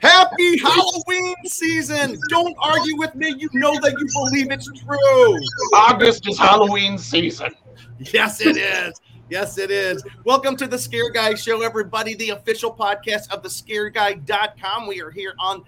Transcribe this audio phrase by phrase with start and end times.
[0.00, 2.16] Happy Halloween season!
[2.28, 3.34] Don't argue with me.
[3.36, 5.38] You know that you believe it's true.
[5.74, 7.52] August is Halloween season.
[8.12, 9.00] Yes, it is.
[9.30, 10.02] Yes, it is.
[10.24, 14.88] Welcome to the Scare Guy Show, everybody, the official podcast of the scareguy.com.
[14.88, 15.64] We are here on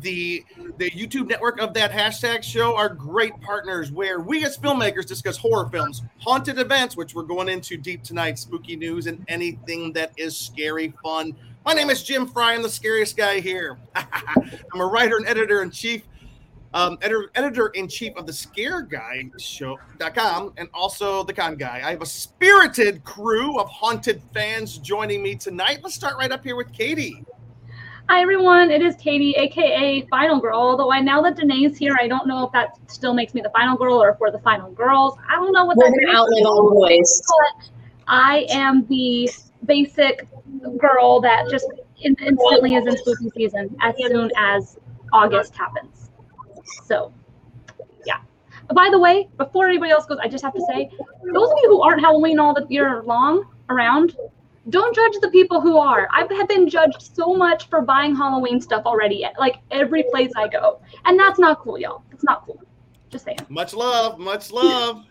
[0.00, 0.44] the
[0.78, 5.36] the YouTube network of that hashtag show are great partners where we as filmmakers discuss
[5.36, 10.12] horror films, haunted events, which we're going into deep tonight, spooky news, and anything that
[10.16, 11.36] is scary fun.
[11.64, 12.54] My name is Jim Fry.
[12.54, 13.78] I'm the scariest guy here.
[13.94, 16.02] I'm a writer and editor in chief,
[16.74, 21.82] um, editor, editor in chief of the Scare Guy Show.com and also the Con Guy.
[21.84, 25.80] I have a spirited crew of haunted fans joining me tonight.
[25.82, 27.24] Let's start right up here with Katie.
[28.08, 30.58] Hi everyone, it is Katie, aka Final Girl.
[30.58, 33.50] Although I now that Danae's here, I don't know if that still makes me the
[33.50, 35.16] final girl or if we're the final girls.
[35.28, 37.22] I don't know what We're that gonna outlive all boys.
[37.28, 37.70] But
[38.08, 39.30] I am the
[39.64, 40.26] basic
[40.78, 41.68] girl that just
[42.00, 44.76] instantly is in spooky season as soon as
[45.12, 45.99] August happens.
[46.84, 47.12] So,
[48.04, 48.20] yeah.
[48.74, 50.90] By the way, before anybody else goes, I just have to say,
[51.32, 54.16] those of you who aren't Halloween all the year long around,
[54.68, 56.06] don't judge the people who are.
[56.12, 60.48] I have been judged so much for buying Halloween stuff already, like every place I
[60.48, 62.02] go, and that's not cool, y'all.
[62.12, 62.60] It's not cool.
[63.08, 63.38] Just saying.
[63.48, 65.04] Much love, much love.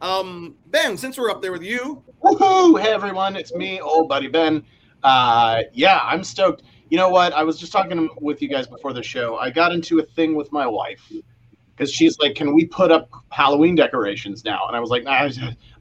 [0.00, 2.80] Um, Ben, since we're up there with you, Woohoo!
[2.80, 4.64] Hey everyone, it's me, old buddy Ben.
[5.02, 6.62] Uh, yeah, I'm stoked.
[6.90, 7.32] You know what?
[7.32, 9.36] I was just talking with you guys before the show.
[9.36, 11.12] I got into a thing with my wife
[11.76, 15.28] because she's like, "Can we put up Halloween decorations now?" And I was like, nah,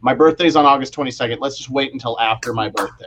[0.02, 1.40] "My birthday's on August 22nd.
[1.40, 3.06] Let's just wait until after my birthday."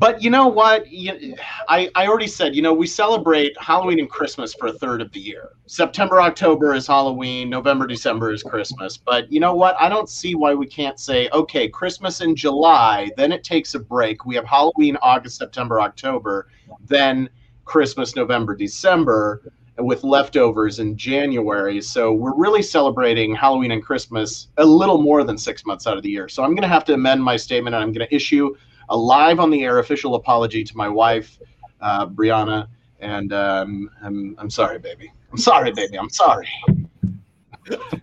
[0.00, 0.90] But you know what?
[0.90, 1.36] You-
[1.68, 5.12] I, I already said, you know, we celebrate Halloween and Christmas for a third of
[5.12, 5.50] the year.
[5.66, 8.96] September, October is Halloween, November, December is Christmas.
[8.96, 9.76] But you know what?
[9.78, 13.78] I don't see why we can't say, okay, Christmas in July, then it takes a
[13.78, 14.24] break.
[14.24, 16.48] We have Halloween, August, September, October,
[16.86, 17.28] then
[17.66, 19.42] Christmas, November, December,
[19.76, 21.82] with leftovers in January.
[21.82, 26.02] So we're really celebrating Halloween and Christmas a little more than six months out of
[26.02, 26.26] the year.
[26.26, 28.56] So I'm going to have to amend my statement and I'm going to issue
[28.90, 31.38] a live on the air official apology to my wife,
[31.80, 32.68] uh, Brianna,
[33.00, 35.10] and um, I'm I'm sorry, baby.
[35.32, 35.98] I'm sorry, baby.
[35.98, 36.48] I'm sorry.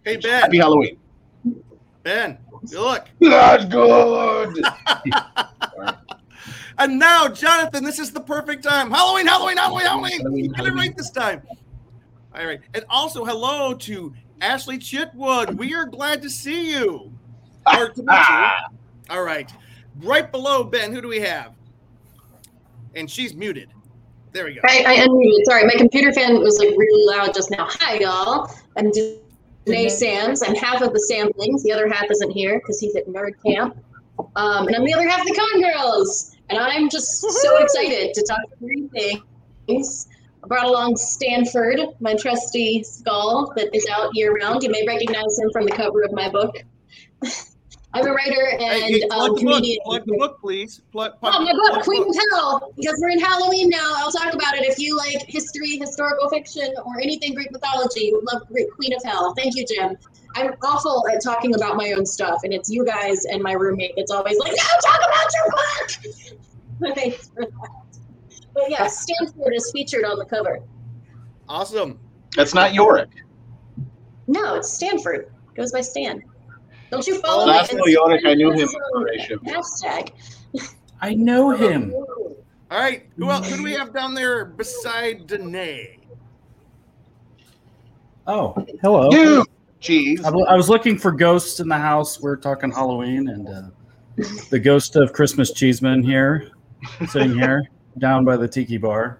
[0.03, 0.97] hey Ben, Happy Halloween.
[2.03, 2.37] Ben,
[2.69, 3.07] you look.
[3.19, 4.65] That's good.
[6.79, 8.91] And now, Jonathan, this is the perfect time.
[8.91, 10.19] Halloween, Halloween, Halloween, Halloween.
[10.19, 11.41] Halloween, Get it right this time.
[12.35, 12.61] All right.
[12.75, 15.57] And also, hello to Ashley Chitwood.
[15.57, 17.11] We are glad to see you.
[17.67, 18.79] Or to you.
[19.09, 19.51] All right.
[20.01, 21.53] Right below Ben, who do we have?
[22.95, 23.69] And she's muted.
[24.31, 24.61] There we go.
[24.63, 25.45] I, I unmuted.
[25.45, 27.67] Sorry, my computer fan was like really loud just now.
[27.69, 28.51] Hi, y'all.
[28.77, 28.91] I'm
[29.65, 30.43] Danae Sands.
[30.43, 31.63] I'm half of the Samlings.
[31.63, 33.77] The other half isn't here because he's at nerd camp.
[34.35, 36.35] Um, and I'm the other half of the Con Girls.
[36.49, 38.87] And I'm just so excited to talk three
[39.67, 40.07] things.
[40.43, 44.63] I brought along Stanford, my trusty skull that is out year round.
[44.63, 46.63] You may recognize him from the cover of my book.
[47.93, 49.77] I'm a writer and Hey, hey, plug, um, the book, comedian.
[49.85, 50.81] plug the book, please.
[50.91, 52.09] Plug, plug, Oh, my book, the Queen book.
[52.15, 53.93] of Hell, because we're in Halloween now.
[53.97, 54.65] I'll talk about it.
[54.65, 58.93] If you like history, historical fiction, or anything Greek mythology, you would love Greek Queen
[58.93, 59.33] of Hell.
[59.35, 59.97] Thank you, Jim.
[60.35, 63.93] I'm awful at talking about my own stuff, and it's you guys and my roommate
[63.95, 65.51] that's always like, "No, talk about your
[66.91, 67.51] book." Thanks for that.
[68.53, 70.59] But yeah, Stanford is featured on the cover.
[71.49, 71.99] Awesome.
[72.35, 73.09] That's not Yorick.
[74.27, 75.31] No, it's Stanford.
[75.51, 76.21] It goes by Stan.
[76.89, 78.25] Don't you follow Oh, my that's no Yorick.
[78.25, 79.39] I knew him Instagram.
[79.43, 80.11] Hashtag.
[81.01, 81.93] I know him.
[81.93, 83.05] All right.
[83.17, 83.49] Who else?
[83.49, 85.99] Who do we have down there beside Danae?
[88.25, 89.09] Oh, hello.
[89.11, 89.45] You,
[89.81, 90.23] jeez.
[90.25, 92.19] I, I was looking for ghosts in the house.
[92.19, 93.61] We're talking Halloween, and uh,
[94.49, 96.51] the ghost of Christmas Cheeseman here,
[97.07, 97.63] sitting here
[97.99, 99.19] down by the tiki bar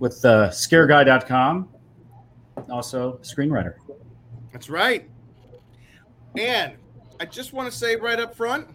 [0.00, 1.68] with uh, scareguy.com,
[2.70, 3.74] also screenwriter.
[4.52, 5.08] That's right.
[6.36, 6.74] And
[7.20, 8.66] I just want to say right up front,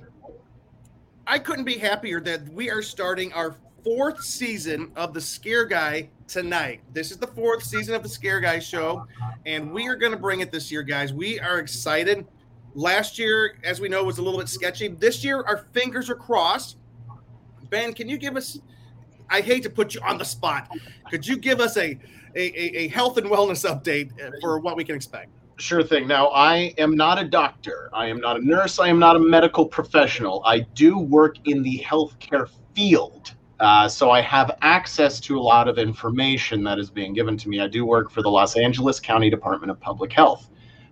[1.25, 6.09] I couldn't be happier that we are starting our fourth season of the Scare Guy
[6.27, 6.81] tonight.
[6.93, 9.05] This is the fourth season of the Scare Guy show,
[9.45, 11.13] and we are going to bring it this year, guys.
[11.13, 12.25] We are excited.
[12.75, 14.87] Last year, as we know, was a little bit sketchy.
[14.87, 16.77] This year, our fingers are crossed.
[17.69, 18.59] Ben, can you give us?
[19.29, 20.69] I hate to put you on the spot.
[21.09, 21.97] Could you give us a
[22.35, 24.11] a, a, health and wellness update
[24.41, 25.31] for what we can expect?
[25.59, 26.07] Sure thing.
[26.07, 27.89] Now, I am not a doctor.
[27.91, 28.77] I am not a nurse.
[28.77, 30.43] I am not a medical professional.
[30.45, 33.33] I do work in the healthcare field.
[33.59, 37.49] Uh, so I have access to a lot of information that is being given to
[37.49, 37.59] me.
[37.59, 40.47] I do work for the Los Angeles County Department of Public Health.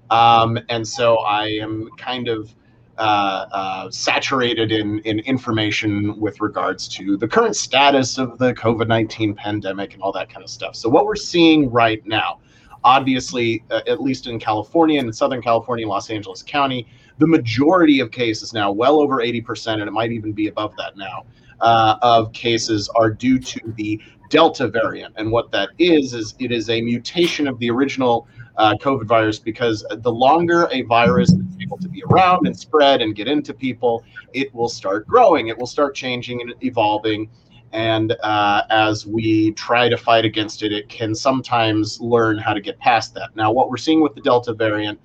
[0.10, 2.56] Um, and so I am kind of
[2.98, 8.88] uh, uh, saturated in, in information with regards to the current status of the COVID
[8.88, 10.76] 19 pandemic and all that kind of stuff.
[10.76, 12.40] So, what we're seeing right now,
[12.86, 16.88] obviously, uh, at least in California and in Southern California, Los Angeles County,
[17.18, 20.96] the majority of cases now, well over 80%, and it might even be above that
[20.96, 21.26] now,
[21.62, 24.00] uh, of cases are due to the
[24.30, 25.16] Delta variant.
[25.18, 28.28] And what that is, is it is a mutation of the original
[28.58, 33.02] uh, COVID virus because the longer a virus is able to be around and spread
[33.02, 34.04] and get into people,
[34.34, 37.30] it will start growing, it will start changing and evolving.
[37.76, 42.62] And uh, as we try to fight against it, it can sometimes learn how to
[42.62, 43.36] get past that.
[43.36, 44.98] Now, what we're seeing with the Delta variant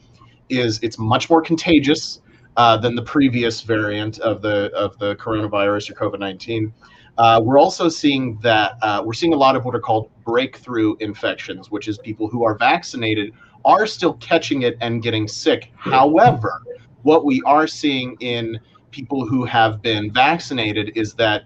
[0.49, 2.21] is it's much more contagious
[2.57, 6.73] uh, than the previous variant of the of the coronavirus or COVID nineteen.
[7.19, 10.95] Uh, we're also seeing that uh, we're seeing a lot of what are called breakthrough
[11.01, 13.33] infections, which is people who are vaccinated
[13.65, 15.73] are still catching it and getting sick.
[15.77, 16.63] However,
[17.03, 21.43] what we are seeing in people who have been vaccinated is that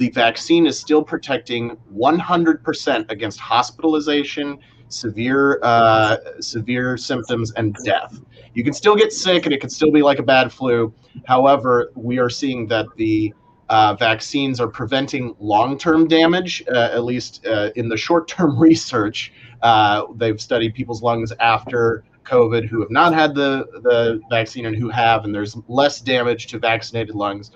[0.00, 4.58] the vaccine is still protecting 100% against hospitalization,
[4.88, 8.18] severe uh, severe symptoms, and death.
[8.54, 10.94] You can still get sick, and it can still be like a bad flu.
[11.26, 13.34] However, we are seeing that the
[13.68, 19.34] uh, vaccines are preventing long-term damage, uh, at least uh, in the short-term research.
[19.60, 24.74] Uh, they've studied people's lungs after COVID who have not had the, the vaccine and
[24.74, 27.50] who have, and there's less damage to vaccinated lungs.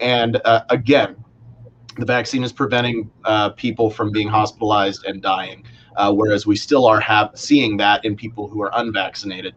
[0.00, 1.16] And uh, again,
[1.98, 5.64] the vaccine is preventing uh, people from being hospitalized and dying,
[6.12, 9.54] whereas we still are have, seeing that in people who are unvaccinated.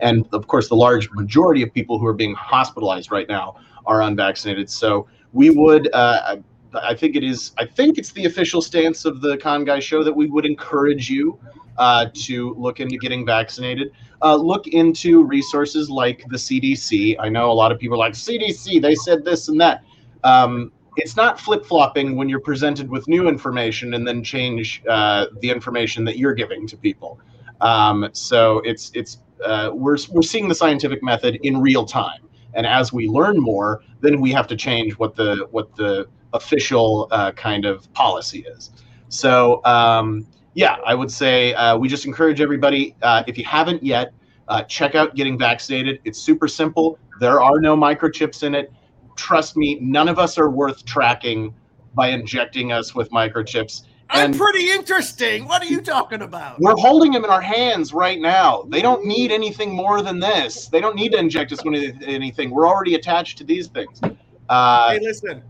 [0.00, 3.56] And of course, the large majority of people who are being hospitalized right now
[3.86, 4.68] are unvaccinated.
[4.68, 6.36] So we would uh,
[6.82, 10.02] I think it is I think it's the official stance of the Con Guy show
[10.02, 11.38] that we would encourage you
[11.78, 13.92] uh, to look into getting vaccinated.
[14.22, 17.16] Uh, look into resources like the CDC.
[17.20, 18.80] I know a lot of people are like CDC.
[18.80, 19.82] They said this and that.
[20.22, 25.26] Um, it's not flip flopping when you're presented with new information and then change uh,
[25.40, 27.20] the information that you're giving to people.
[27.60, 32.20] Um, so it's it's uh, we're we're seeing the scientific method in real time.
[32.54, 37.08] And as we learn more then we have to change what the what the official
[37.10, 38.70] uh, kind of policy is.
[39.08, 40.26] So um,
[40.56, 44.12] yeah i would say uh, we just encourage everybody uh, if you haven't yet
[44.48, 46.00] uh, check out getting vaccinated.
[46.04, 46.98] It's super simple.
[47.20, 48.72] There are no microchips in it
[49.16, 51.54] trust me none of us are worth tracking
[51.94, 55.46] by injecting us with microchips I'm pretty interesting.
[55.46, 56.60] What are you talking about?
[56.60, 58.62] We're holding them in our hands right now.
[58.68, 60.68] They don't need anything more than this.
[60.68, 62.50] They don't need to inject us with anything.
[62.50, 64.00] We're already attached to these things.
[64.48, 65.42] Uh, hey, listen.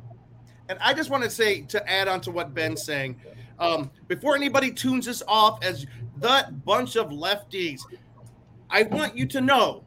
[0.68, 3.20] And I just want to say to add on to what Ben's saying,
[3.58, 5.86] um, before anybody tunes us off as
[6.18, 7.82] that bunch of lefties,
[8.70, 9.84] I want you to know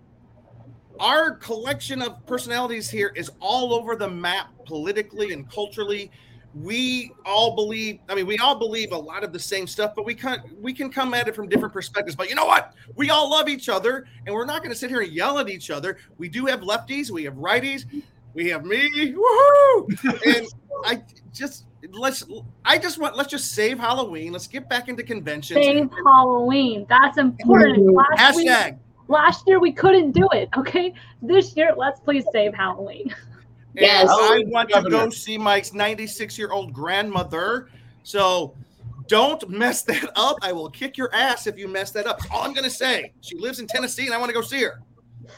[1.00, 6.12] our collection of personalities here is all over the map politically and culturally.
[6.54, 10.06] We all believe i mean we all believe a lot of the same stuff but
[10.06, 12.16] we can we can come at it from different perspectives.
[12.16, 12.74] But you know what?
[12.96, 15.50] We all love each other and we're not going to sit here and yell at
[15.50, 15.98] each other.
[16.18, 17.86] We do have lefties we have righties
[18.34, 20.36] we have me woohoo!
[20.36, 20.48] And
[20.86, 22.24] i just let's
[22.66, 24.32] i just want let's just save halloween.
[24.32, 25.64] Let's get back into conventions.
[25.64, 26.86] Save halloween.
[26.90, 27.94] That's important.
[27.94, 28.72] Last hashtag.
[28.72, 33.14] week, last year we couldn't do it okay this year let's please save halloween
[33.80, 34.08] Yes.
[34.10, 37.70] I want to go see Mike's 96 year old grandmother.
[38.04, 38.54] So
[39.08, 40.38] don't mess that up.
[40.42, 42.20] I will kick your ass if you mess that up.
[42.20, 43.14] That's all I'm going to say.
[43.22, 44.82] She lives in Tennessee and I want to go see her.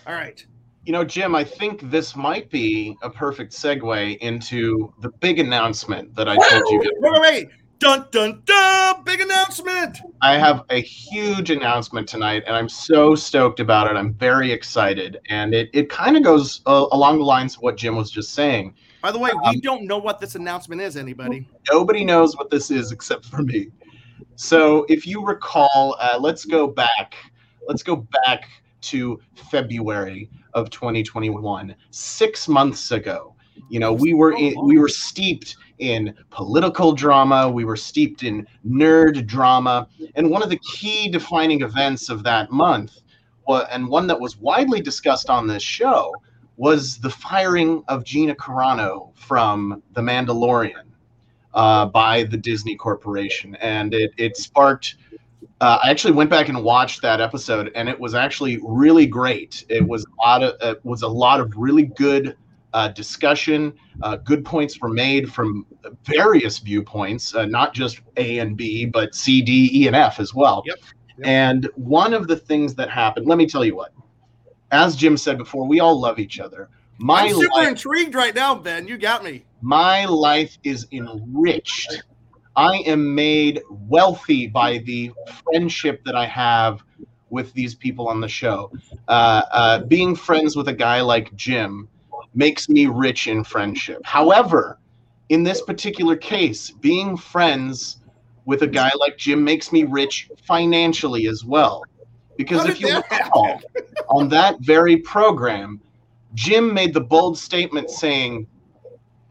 [0.07, 0.43] All right.
[0.85, 6.15] You know, Jim, I think this might be a perfect segue into the big announcement
[6.15, 6.79] that I told you.
[6.79, 7.49] Wait, wait, wait.
[7.79, 9.03] Dun dun dun!
[9.05, 9.99] Big announcement.
[10.21, 13.95] I have a huge announcement tonight, and I'm so stoked about it.
[13.95, 17.77] I'm very excited, and it it kind of goes uh, along the lines of what
[17.77, 18.73] Jim was just saying.
[19.01, 20.97] By the way, we um, don't know what this announcement is.
[20.97, 21.47] Anybody?
[21.71, 23.69] Nobody knows what this is except for me.
[24.35, 27.15] So, if you recall, uh, let's go back.
[27.65, 28.49] Let's go back
[28.81, 33.35] to February of 2021, six months ago.
[33.69, 38.45] You know, we were in, we were steeped in political drama, we were steeped in
[38.67, 39.87] nerd drama.
[40.15, 43.01] And one of the key defining events of that month,
[43.71, 46.13] and one that was widely discussed on this show,
[46.57, 50.83] was the firing of Gina Carano from The Mandalorian
[51.53, 53.55] uh, by the Disney Corporation.
[53.55, 54.97] And it, it sparked
[55.61, 59.65] uh, I actually went back and watched that episode, and it was actually really great.
[59.67, 62.37] It was a lot of it was a lot of really good
[62.73, 63.73] uh, discussion.
[64.01, 65.65] Uh, good points were made from
[66.03, 70.33] various viewpoints, uh, not just A and B, but C, D, E, and F as
[70.33, 70.63] well.
[70.65, 70.77] Yep.
[71.17, 71.27] Yep.
[71.27, 73.91] And one of the things that happened, let me tell you what.
[74.71, 76.69] As Jim said before, we all love each other.
[76.99, 78.87] My I'm super life, intrigued right now, Ben.
[78.87, 79.45] You got me.
[79.61, 82.03] my life is enriched.
[82.55, 85.11] I am made wealthy by the
[85.43, 86.83] friendship that I have
[87.29, 88.71] with these people on the show.
[89.07, 91.87] Uh, uh, being friends with a guy like Jim
[92.33, 94.01] makes me rich in friendship.
[94.03, 94.79] However,
[95.29, 97.97] in this particular case, being friends
[98.45, 101.83] with a guy like Jim makes me rich financially as well.
[102.37, 103.61] Because if you recall,
[104.09, 105.79] on that very program,
[106.33, 108.47] Jim made the bold statement saying,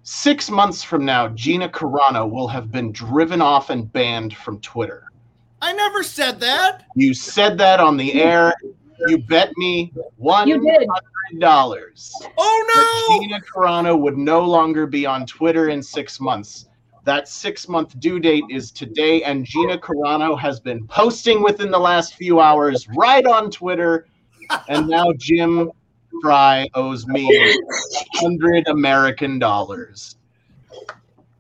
[0.03, 5.05] Six months from now, Gina Carano will have been driven off and banned from Twitter.
[5.61, 6.85] I never said that.
[6.95, 8.55] You said that on the air.
[9.07, 10.89] You bet me one You did.
[11.39, 13.21] dollars Oh that no!
[13.21, 16.67] Gina Carano would no longer be on Twitter in six months.
[17.05, 21.79] That six month due date is today, and Gina Carano has been posting within the
[21.79, 24.07] last few hours right on Twitter.
[24.69, 25.71] And now Jim
[26.23, 27.27] Fry owes me
[28.21, 30.17] 100 American dollars.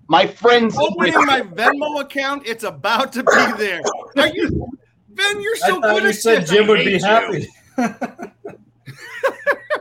[0.08, 3.82] My friends, Opening my Venmo account, it's about to be there.
[4.16, 4.70] Are you,
[5.18, 5.40] Ben?
[5.42, 6.50] You're so thought good you at said this.
[6.50, 7.48] Jim I would be hate happy.
[7.76, 7.84] you.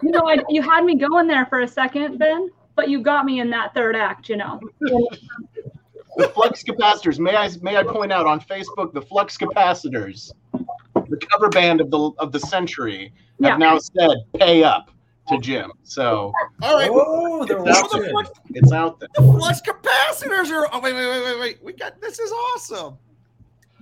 [0.03, 3.25] You know, I, you had me going there for a second, Ben, but you got
[3.25, 4.29] me in that third act.
[4.29, 4.59] You know.
[4.79, 7.17] the flux capacitors.
[7.19, 11.89] May I may I point out on Facebook the flux capacitors, the cover band of
[11.89, 13.57] the of the century have Yeah.
[13.57, 14.91] now said pay up
[15.29, 15.71] to Jim.
[15.83, 16.89] So All right.
[16.91, 19.09] Oh, they're It's How the flux, it's out there.
[19.15, 20.69] the flux capacitors are?
[20.71, 21.63] Oh wait, wait, wait, wait, wait.
[21.63, 22.19] We got this.
[22.19, 22.97] Is awesome.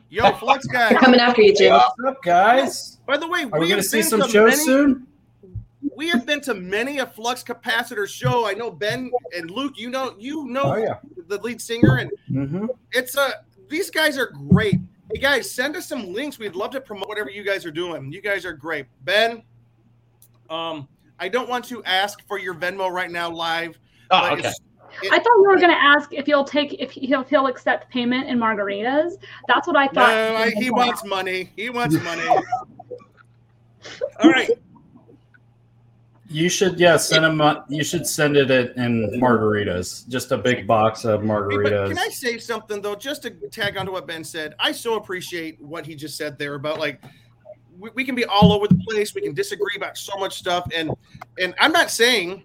[0.09, 0.89] Yo, flux guy.
[0.89, 1.73] They're coming after you, Jim.
[1.73, 2.97] What's up, guys?
[3.05, 5.07] By the way, Are we we going to see some shows many, soon?
[5.95, 8.47] We have been to many a flux capacitor show.
[8.47, 9.73] I know Ben and Luke.
[9.77, 10.95] You know, you know Oh yeah.
[11.27, 12.65] the lead singer, and Mm-hmm.
[12.91, 13.33] it's a.
[13.69, 14.75] These guys are great.
[15.13, 16.37] Hey guys, send us some links.
[16.39, 18.11] We'd love to promote whatever you guys are doing.
[18.11, 18.85] You guys are great.
[19.03, 19.41] Ben,
[20.49, 20.87] um,
[21.19, 23.77] I don't want to ask for your Venmo right now live.
[24.11, 24.39] Oh, but okay.
[24.39, 24.59] it's-
[25.01, 27.47] it- I thought you were going to ask if you'll take if he'll, if he'll
[27.47, 29.13] accept payment in margaritas.
[29.47, 30.13] That's what I No, thought.
[30.13, 31.51] I, he wants money.
[31.55, 32.27] He wants money.
[34.19, 34.49] All right.
[36.27, 37.39] You should, yeah, send him.
[37.39, 40.07] uh, You should send it in in margaritas.
[40.09, 41.87] Just a big box of Hey, but margaritas.
[41.89, 44.55] can I say something though, just to tag onto what Ben said?
[44.59, 46.99] I so appreciate what he just said there about like
[47.77, 49.13] we, we can be all over the place.
[49.13, 50.91] We can disagree about so much stuff, and
[51.39, 52.41] and I'm not saying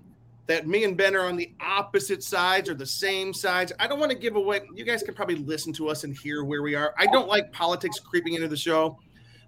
[0.50, 3.72] that me and Ben are on the opposite sides or the same sides.
[3.78, 4.62] I don't want to give away.
[4.74, 6.92] You guys can probably listen to us and hear where we are.
[6.98, 8.98] I don't like politics creeping into the show,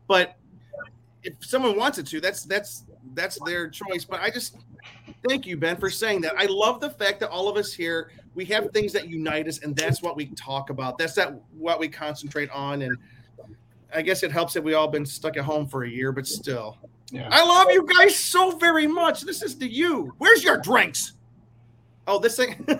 [0.06, 0.37] but
[1.25, 4.04] if someone wants it to, that's that's that's their choice.
[4.04, 4.59] But I just
[5.28, 6.35] thank you, Ben, for saying that.
[6.38, 9.59] I love the fact that all of us here we have things that unite us,
[9.59, 10.99] and that's what we talk about.
[10.99, 12.97] That's that what we concentrate on, and
[13.92, 16.28] I guess it helps that we all been stuck at home for a year, but
[16.28, 16.78] still,
[17.12, 17.28] Yeah.
[17.31, 19.21] I love you guys so very much.
[19.21, 20.14] This is to you.
[20.16, 21.12] Where's your drinks?
[22.07, 22.66] Oh, this thing.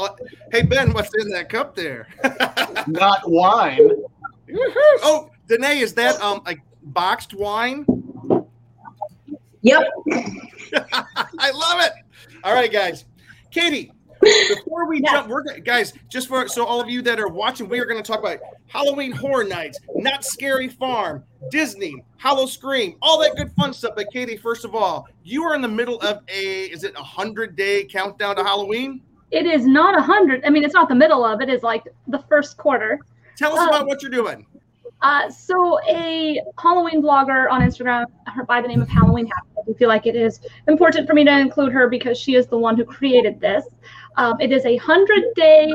[0.00, 0.10] Uh,
[0.52, 2.06] hey Ben, what's in that cup there?
[2.86, 3.90] Not wine.
[5.02, 7.84] oh, Danae, is that um like boxed wine?
[9.62, 9.82] Yep.
[10.12, 11.92] I love it.
[12.44, 13.06] All right, guys.
[13.50, 15.12] Katie, before we Yes.
[15.12, 18.02] jump, we're guys, just for so all of you that are watching, we are going
[18.02, 23.72] to talk about Halloween Horror Nights, Knott's Scary Farm, Disney, Howl-O-Scream, all that good fun
[23.72, 23.92] stuff.
[23.96, 27.02] But Katie, first of all, you are in the middle of a is it a
[27.02, 29.00] hundred day countdown to Halloween?
[29.30, 30.44] It is not a hundred.
[30.44, 31.48] I mean, it's not the middle of it.
[31.48, 31.54] it.
[31.54, 32.98] Is like the first quarter.
[33.36, 34.46] Tell us Um, about what you're doing.
[35.00, 38.06] Uh, so a Halloween blogger on Instagram,
[38.48, 39.46] by the name of Halloween Happy.
[39.70, 42.58] I feel like it is important for me to include her because she is the
[42.58, 43.64] one who created this.
[44.18, 45.72] Um, it is a hundred day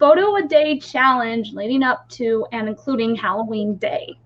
[0.00, 4.18] photo a day challenge leading up to and including Halloween Day.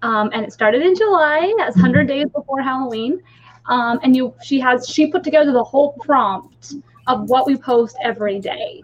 [0.00, 3.20] Um, and it started in July as 100 days before Halloween.
[3.66, 6.72] Um, and you, she has, she put together the whole prompt
[7.06, 8.82] of what we post every day.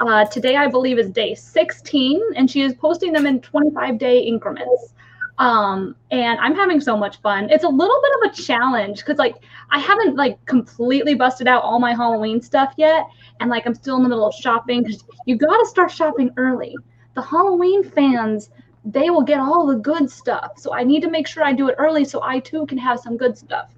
[0.00, 4.18] Uh, today, I believe, is day 16, and she is posting them in 25 day
[4.18, 4.94] increments.
[5.38, 7.50] Um, and I'm having so much fun.
[7.50, 9.36] It's a little bit of a challenge because, like,
[9.70, 13.06] I haven't like completely busted out all my Halloween stuff yet,
[13.40, 16.30] and like I'm still in the middle of shopping because you got to start shopping
[16.36, 16.74] early.
[17.14, 18.50] The Halloween fans,
[18.84, 21.68] they will get all the good stuff, so I need to make sure I do
[21.68, 23.70] it early so I too can have some good stuff.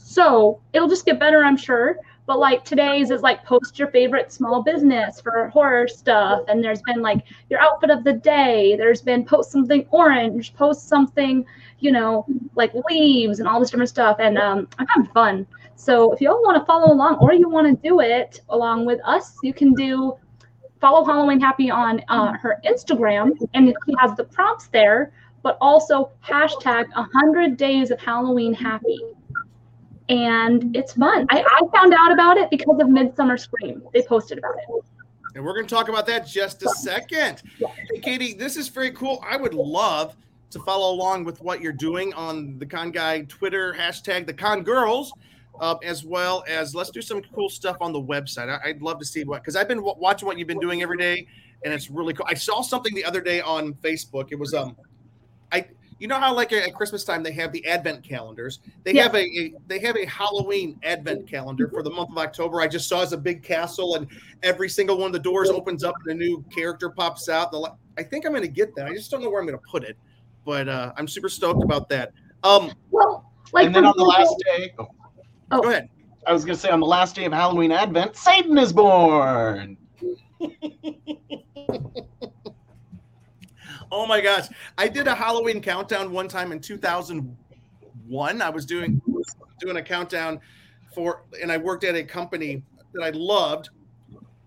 [0.00, 1.96] So it'll just get better, I'm sure.
[2.26, 6.42] But like today's is like post your favorite small business for horror stuff.
[6.48, 8.76] And there's been like your outfit of the day.
[8.76, 11.44] There's been post something orange, post something,
[11.80, 14.16] you know, like leaves and all this different stuff.
[14.20, 15.46] And um, I'm having fun.
[15.76, 18.86] So if you all want to follow along or you want to do it along
[18.86, 20.16] with us, you can do
[20.84, 26.10] follow Halloween Happy on uh, her Instagram, and she has the prompts there, but also
[26.22, 29.00] hashtag 100 days of Halloween Happy.
[30.08, 31.26] And it's fun.
[31.30, 33.82] I, I found out about it because of Midsummer Scream.
[33.92, 34.84] They posted about it.
[35.34, 37.42] And we're going to talk about that just a second.
[37.58, 39.22] Hey, Katie, this is very cool.
[39.26, 40.14] I would love
[40.50, 44.62] to follow along with what you're doing on the Con Guy Twitter hashtag the Con
[44.62, 45.12] Girls,
[45.58, 48.48] uh, as well as let's do some cool stuff on the website.
[48.48, 50.82] I, would love to see what because I've been w- watching what you've been doing
[50.82, 51.26] every day,
[51.64, 52.26] and it's really cool.
[52.28, 54.28] I saw something the other day on Facebook.
[54.30, 54.76] It was um,
[55.50, 55.66] I
[55.98, 58.60] you know how like at Christmas time they have the Advent calendars.
[58.82, 59.04] They yeah.
[59.04, 62.60] have a, a, they have a Halloween Advent calendar for the month of October.
[62.60, 64.06] I just saw as a big castle, and
[64.42, 67.52] every single one of the doors opens up and a new character pops out.
[67.52, 68.86] The I think I'm going to get that.
[68.86, 69.96] I just don't know where I'm going to put it,
[70.44, 72.12] but uh, I'm super stoked about that.
[72.42, 74.72] Um, well, like and then on the last day.
[74.78, 74.88] Oh.
[75.50, 75.60] Oh.
[75.60, 75.88] Go ahead.
[76.26, 79.76] I was going to say on the last day of Halloween Advent, Satan is born.
[83.94, 84.48] oh my gosh.
[84.76, 88.42] I did a Halloween countdown one time in 2001.
[88.42, 89.00] I was doing
[89.60, 90.40] doing a countdown
[90.92, 93.70] for and I worked at a company that I loved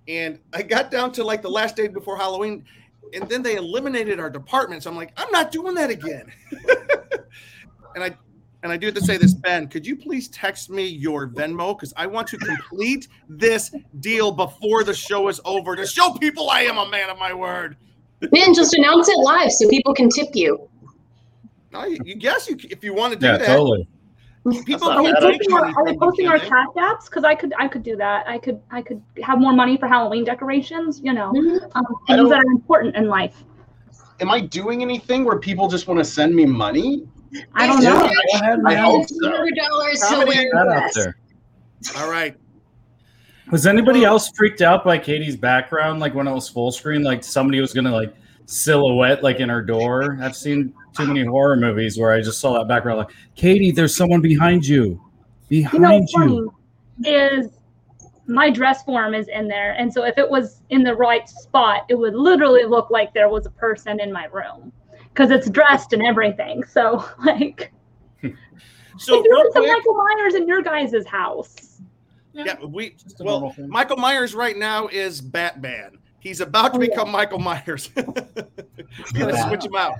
[0.08, 2.66] and I got down to like the last day before Halloween
[3.14, 4.84] and then they eliminated our department.
[4.84, 6.30] So I'm like, I'm not doing that again.
[7.96, 8.18] and I
[8.64, 11.78] and I do have to say this, Ben, could you please text me your Venmo?
[11.78, 16.50] Because I want to complete this deal before the show is over to show people
[16.50, 17.78] I am a man of my word.
[18.20, 20.70] Ben, just announce it live so people can tip you.
[21.74, 23.46] I you, you guess you if you want to do yeah, that.
[23.46, 23.88] Totally.
[24.66, 27.06] People are we posting our, are we posting our cash apps?
[27.06, 28.28] Because I could I could do that.
[28.28, 31.02] I could I could have more money for Halloween decorations.
[31.04, 31.66] You know, mm-hmm.
[31.76, 33.44] um, things that are important in life.
[34.20, 37.08] Am I doing anything where people just want to send me money?
[37.54, 38.10] I don't know.
[38.36, 39.30] I, I hope so.
[39.30, 41.18] dollars to wear that there.
[41.98, 42.36] All right.
[43.52, 46.00] Was anybody else freaked out by Katie's background?
[46.00, 48.14] Like when it was full screen, like somebody was gonna like
[48.46, 50.18] silhouette like in her door.
[50.22, 53.96] I've seen too many horror movies where I just saw that background like, Katie, there's
[53.96, 55.02] someone behind you.
[55.50, 56.26] Behind you.
[56.26, 56.54] Know,
[57.00, 57.06] you.
[57.06, 57.58] Is
[58.28, 59.74] my dress form is in there.
[59.74, 63.30] And so if it was in the right spot, it would literally look like there
[63.30, 64.72] was a person in my room
[65.10, 66.64] because it's dressed and everything.
[66.66, 67.72] So like,
[68.98, 71.82] so like, there was Michael Myers in your guys' house.
[72.38, 75.98] Yeah, yeah we well, Michael Myers right now is Batman.
[76.20, 77.14] He's about to oh, become yeah.
[77.14, 77.90] Michael Myers.
[79.16, 79.96] Let's switch him out.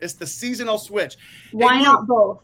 [0.00, 1.16] It's the seasonal switch.
[1.52, 2.40] Why hey, not both?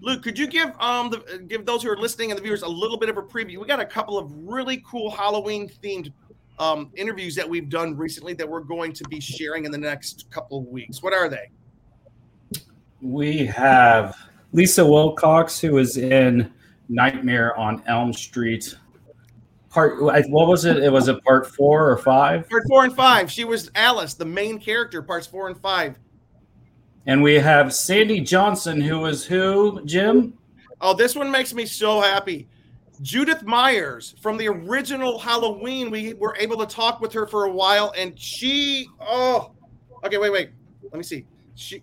[0.00, 2.68] Luke, could you give um the give those who are listening and the viewers a
[2.68, 3.58] little bit of a preview?
[3.58, 6.12] We got a couple of really cool Halloween themed
[6.58, 10.30] um, interviews that we've done recently that we're going to be sharing in the next
[10.30, 11.02] couple of weeks.
[11.02, 11.50] What are they?
[13.00, 14.14] We have
[14.52, 16.52] Lisa Wilcox, who is in
[16.88, 18.74] Nightmare on Elm Street.
[19.70, 20.78] Part what was it?
[20.78, 22.48] It was a part four or five?
[22.48, 23.30] Part four and five.
[23.30, 25.98] She was Alice, the main character, parts four and five.
[27.06, 30.34] And we have Sandy Johnson, who was who, Jim?
[30.80, 32.48] Oh, this one makes me so happy.
[33.02, 35.90] Judith Myers from the original Halloween.
[35.90, 39.52] We were able to talk with her for a while, and she, oh,
[40.04, 40.50] okay, wait, wait.
[40.82, 41.24] Let me see.
[41.54, 41.82] She,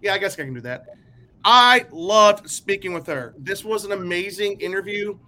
[0.00, 0.86] yeah, I guess I can do that.
[1.44, 3.34] I loved speaking with her.
[3.38, 5.18] This was an amazing interview.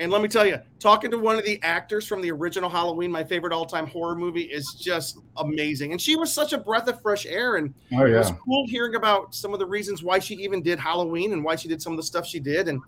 [0.00, 3.10] And let me tell you, talking to one of the actors from the original Halloween,
[3.10, 5.90] my favorite all-time horror movie, is just amazing.
[5.90, 7.56] And she was such a breath of fresh air.
[7.56, 8.14] And oh, yeah.
[8.14, 11.42] it was cool hearing about some of the reasons why she even did Halloween and
[11.42, 12.68] why she did some of the stuff she did.
[12.68, 12.80] And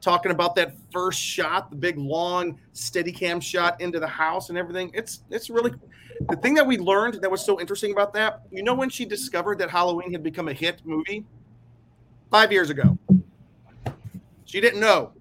[0.00, 4.58] talking about that first shot, the big long steady cam shot into the house and
[4.58, 4.90] everything.
[4.94, 5.72] It's it's really
[6.28, 8.42] the thing that we learned that was so interesting about that.
[8.50, 11.24] You know when she discovered that Halloween had become a hit movie?
[12.32, 12.98] 5 years ago.
[14.46, 15.12] She didn't know.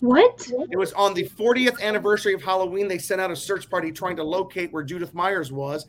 [0.00, 0.46] What?
[0.70, 2.86] It was on the 40th anniversary of Halloween.
[2.86, 5.86] They sent out a search party trying to locate where Judith Myers was,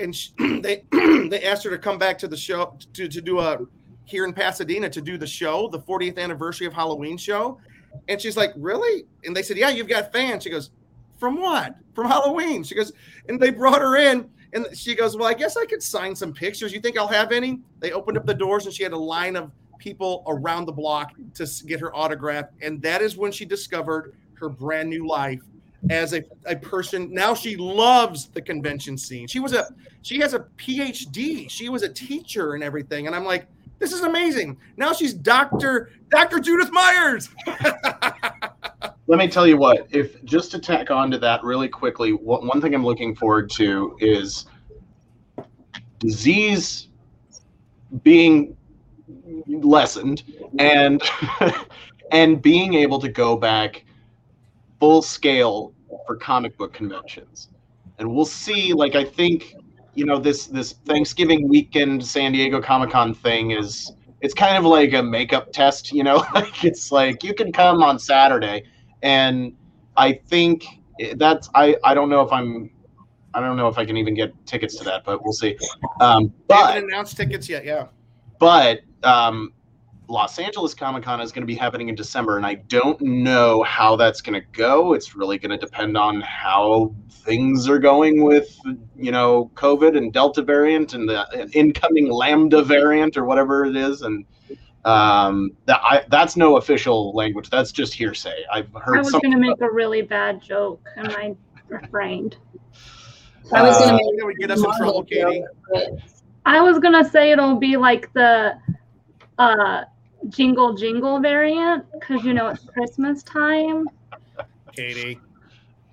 [0.00, 3.40] and she, they they asked her to come back to the show to, to do
[3.40, 3.58] a
[4.04, 7.58] here in Pasadena to do the show, the 40th anniversary of Halloween show.
[8.08, 9.04] And she's like, Really?
[9.24, 10.44] And they said, Yeah, you've got fans.
[10.44, 10.70] She goes,
[11.18, 11.74] From what?
[11.94, 12.64] From Halloween.
[12.64, 12.92] She goes,
[13.28, 14.30] And they brought her in.
[14.52, 16.72] And she goes, Well, I guess I could sign some pictures.
[16.72, 17.60] You think I'll have any?
[17.80, 21.12] They opened up the doors and she had a line of people around the block
[21.34, 22.46] to get her autograph.
[22.60, 25.42] And that is when she discovered her brand new life
[25.90, 27.12] as a, a person.
[27.12, 29.26] Now she loves the convention scene.
[29.26, 29.68] She was a
[30.02, 31.50] she has a PhD.
[31.50, 33.06] She was a teacher and everything.
[33.06, 33.46] And I'm like,
[33.78, 34.56] this is amazing.
[34.76, 35.90] Now she's Dr.
[36.10, 36.38] Dr.
[36.38, 37.30] Judith Myers.
[39.06, 39.86] let me tell you what.
[39.90, 43.50] If just to tack on to that really quickly, what, one thing I'm looking forward
[43.52, 44.46] to is
[45.98, 46.88] disease
[48.02, 48.56] being
[49.46, 50.22] lessened
[50.58, 51.02] and
[52.12, 53.84] and being able to go back
[54.80, 55.72] full scale
[56.06, 57.48] for comic book conventions
[57.98, 59.54] and we'll see like i think
[59.94, 64.92] you know this this thanksgiving weekend san diego comic-con thing is it's kind of like
[64.94, 68.64] a makeup test you know like it's like you can come on saturday
[69.02, 69.52] and
[69.96, 70.64] i think
[71.16, 72.70] that's i i don't know if i'm
[73.34, 75.56] i don't know if i can even get tickets to that but we'll see
[76.00, 77.64] um They but haven't announced tickets yet.
[77.64, 77.86] Yeah.
[78.38, 79.52] but um,
[80.08, 83.62] Los Angeles Comic Con is going to be happening in December, and I don't know
[83.62, 84.92] how that's going to go.
[84.92, 88.54] It's really going to depend on how things are going with,
[88.96, 94.02] you know, COVID and Delta variant and the incoming Lambda variant or whatever it is,
[94.02, 94.24] and
[94.84, 97.50] um, that I, that's no official language.
[97.50, 98.44] That's just hearsay.
[98.52, 98.96] I've heard.
[98.96, 101.34] I was going to make a really bad joke and I
[101.68, 102.36] refrained.
[103.52, 105.44] I was Uh, gonna That would get us in trouble, Katie.
[106.44, 108.56] I was going to say it'll be like the
[109.38, 109.82] uh,
[110.28, 113.88] jingle jingle variant because, you know, it's Christmas time.
[114.74, 115.20] Katie.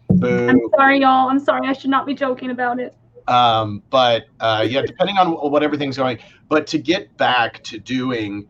[0.10, 0.48] Boo.
[0.50, 1.30] I'm sorry, y'all.
[1.30, 1.68] I'm sorry.
[1.68, 2.96] I should not be joking about it.
[3.28, 6.18] um, but uh, yeah, depending on what everything's going.
[6.48, 8.48] But to get back to doing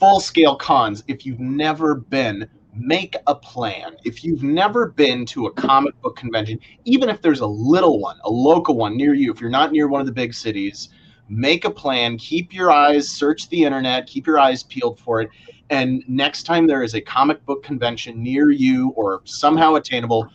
[0.00, 3.96] full scale cons, if you've never been, make a plan.
[4.04, 8.18] If you've never been to a comic book convention, even if there's a little one,
[8.24, 10.88] a local one near you, if you're not near one of the big cities,
[11.28, 12.16] make a plan.
[12.16, 15.28] Keep your eyes, search the internet, keep your eyes peeled for it.
[15.68, 20.28] And next time there is a comic book convention near you or somehow attainable,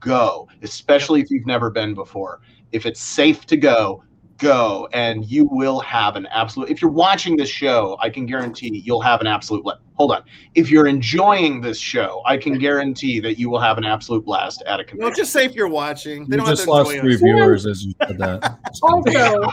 [0.00, 2.40] go, especially if you've never been before
[2.72, 4.02] if it's safe to go,
[4.46, 6.68] go, and you will have an absolute.
[6.68, 9.62] If you're watching this show, I can guarantee you'll have an absolute.
[9.62, 10.22] bla- Hold on.
[10.54, 14.62] If you're enjoying this show, I can guarantee that you will have an absolute blast
[14.66, 15.16] at a No, convention.
[15.16, 16.26] just say if you're watching.
[16.26, 17.20] They You don't have just to lost three us.
[17.20, 18.58] viewers as you said that.
[18.82, 19.50] Also,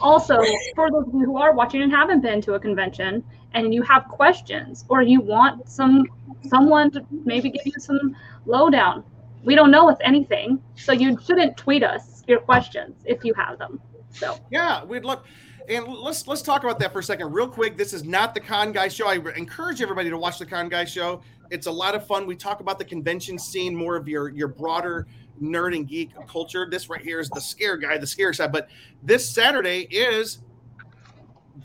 [0.00, 0.36] also
[0.74, 3.82] for those of you who are watching and haven't been to a convention and you
[3.82, 6.04] have questions or you want some
[6.48, 9.04] someone to maybe give you some lowdown,
[9.44, 13.58] we don't know if anything, so you shouldn't tweet us your questions if you have
[13.58, 13.80] them.
[14.18, 15.24] So Yeah, we'd love.
[15.68, 17.76] And let's let's talk about that for a second, real quick.
[17.76, 19.08] This is not the Con Guy Show.
[19.08, 21.22] I encourage everybody to watch the Con Guy Show.
[21.50, 22.26] It's a lot of fun.
[22.26, 25.06] We talk about the convention scene, more of your your broader
[25.42, 26.68] nerd and geek culture.
[26.70, 28.52] This right here is the scare guy, the scare side.
[28.52, 28.68] But
[29.02, 30.38] this Saturday is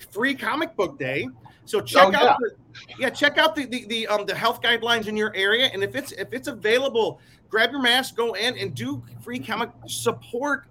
[0.09, 1.27] free comic book day.
[1.65, 2.51] So check Oh, out the
[2.97, 5.69] yeah, check out the, the the um the health guidelines in your area.
[5.71, 9.69] And if it's if it's available, grab your mask, go in and do free comic
[9.87, 10.65] support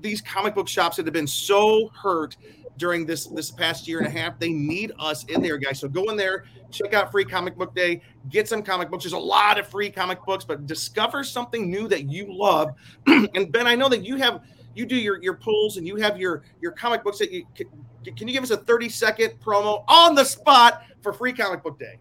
[0.00, 2.36] these comic book shops that have been so hurt
[2.76, 4.38] during this this past year and a half.
[4.38, 5.80] They need us in there, guys.
[5.80, 9.04] So go in there, check out Free Comic Book Day, get some comic books.
[9.04, 12.74] There's a lot of free comic books, but discover something new that you love.
[13.06, 14.42] and Ben, I know that you have
[14.74, 17.66] you do your your pulls and you have your your comic books that you can,
[18.04, 21.78] can you give us a 30 second promo on the spot for Free Comic Book
[21.78, 21.98] Day?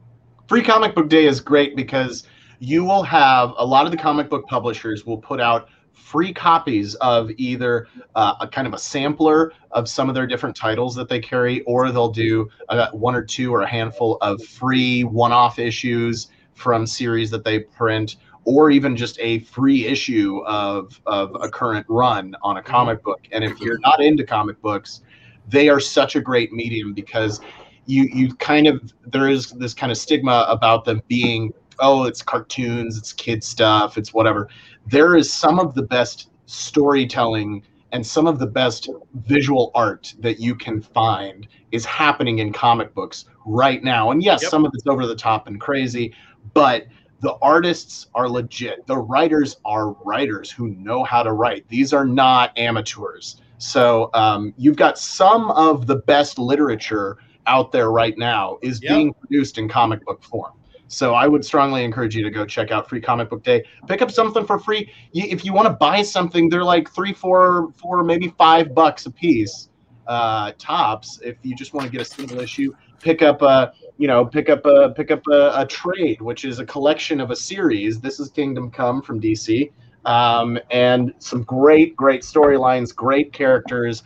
[0.48, 2.24] Free Comic Book Day is great because
[2.60, 6.96] you will have a lot of the comic book publishers will put out free copies
[6.96, 11.10] of either uh, a kind of a sampler of some of their different titles that
[11.10, 15.60] they carry, or they'll do uh, one or two or a handful of free one-off
[15.60, 21.50] issues from series that they print, or even just a free issue of of a
[21.50, 23.22] current run on a comic book.
[23.32, 25.02] And if you're not into comic books,
[25.50, 27.42] they are such a great medium because
[27.86, 32.22] you you kind of there is this kind of stigma about them being oh it's
[32.22, 34.50] cartoons it's kid stuff it's whatever
[34.90, 40.40] there is some of the best storytelling and some of the best visual art that
[40.40, 44.52] you can find is happening in comic books right now and yes Yep.
[44.52, 46.14] some of it's over the top and crazy
[46.54, 46.86] but
[47.22, 52.06] the artists are legit the writers are writers who know how to write these are
[52.06, 58.58] not amateurs so um, you've got some of the best literature out there right now
[58.62, 58.90] is Yep.
[58.90, 60.52] being produced in comic book form.
[60.88, 63.64] So I would strongly encourage you to go check out Free Comic Book Day.
[63.88, 64.92] Pick up something for free.
[65.14, 69.12] If you want to buy something, they're like three, four, four, maybe five bucks a
[69.12, 69.70] piece,
[70.08, 71.20] uh, tops.
[71.24, 74.50] If you just want to get a single issue, pick up a, you know, pick
[74.50, 78.00] up a pick up a, a trade, which is a collection of a series.
[78.00, 79.72] This is Kingdom Come from DC,
[80.06, 84.04] um, and some great, great storylines, great characters,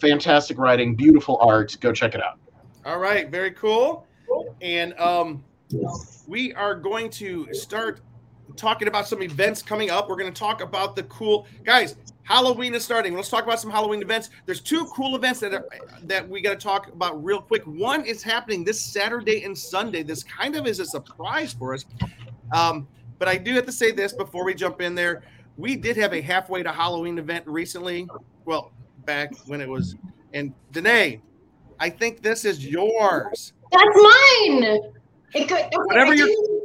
[0.00, 1.76] fantastic writing, beautiful art.
[1.80, 2.40] Go check it out.
[2.84, 4.06] All right, very cool.
[4.60, 5.44] And um,
[6.26, 8.00] we are going to start
[8.56, 10.08] talking about some events coming up.
[10.08, 11.96] We're going to talk about the cool guys.
[12.22, 13.14] Halloween is starting.
[13.14, 14.30] Let's talk about some Halloween events.
[14.46, 15.66] There's two cool events that are
[16.04, 17.62] that we got to talk about real quick.
[17.66, 20.02] One is happening this Saturday and Sunday.
[20.02, 21.84] This kind of is a surprise for us.
[22.52, 25.22] Um, but I do have to say this before we jump in there.
[25.56, 28.08] We did have a halfway to Halloween event recently.
[28.44, 28.72] Well,
[29.04, 29.94] back when it was.
[30.32, 31.20] And Danae,
[31.78, 33.52] I think this is yours.
[33.70, 34.02] That's
[34.48, 34.93] mine.
[35.34, 36.60] It could, okay, Whatever I your- didn't-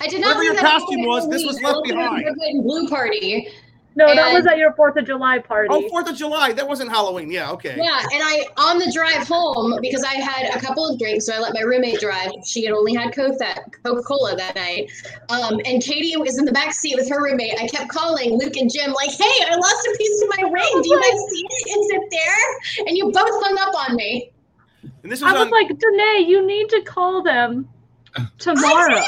[0.00, 2.20] I did not whatever your that costume was, this was left I was at behind.
[2.22, 3.48] the Red, white, and blue party.
[3.96, 5.68] No, that was at your Fourth of July party.
[5.70, 6.52] Oh, Fourth of July.
[6.52, 7.30] That wasn't Halloween.
[7.30, 7.74] Yeah, okay.
[7.76, 11.34] Yeah, and I on the drive home because I had a couple of drinks, so
[11.34, 12.30] I let my roommate drive.
[12.46, 14.90] She had only had Coke that Coca Cola that night,
[15.28, 17.60] um, and Katie was in the back seat with her roommate.
[17.60, 20.82] I kept calling Luke and Jim like, "Hey, I lost a piece of my ring.
[20.82, 21.78] Do you guys see it?
[21.78, 24.30] Is it there?" And you both hung up on me.
[24.82, 25.50] And this was I was on.
[25.50, 27.68] like, Danae, you need to call them
[28.38, 29.00] tomorrow.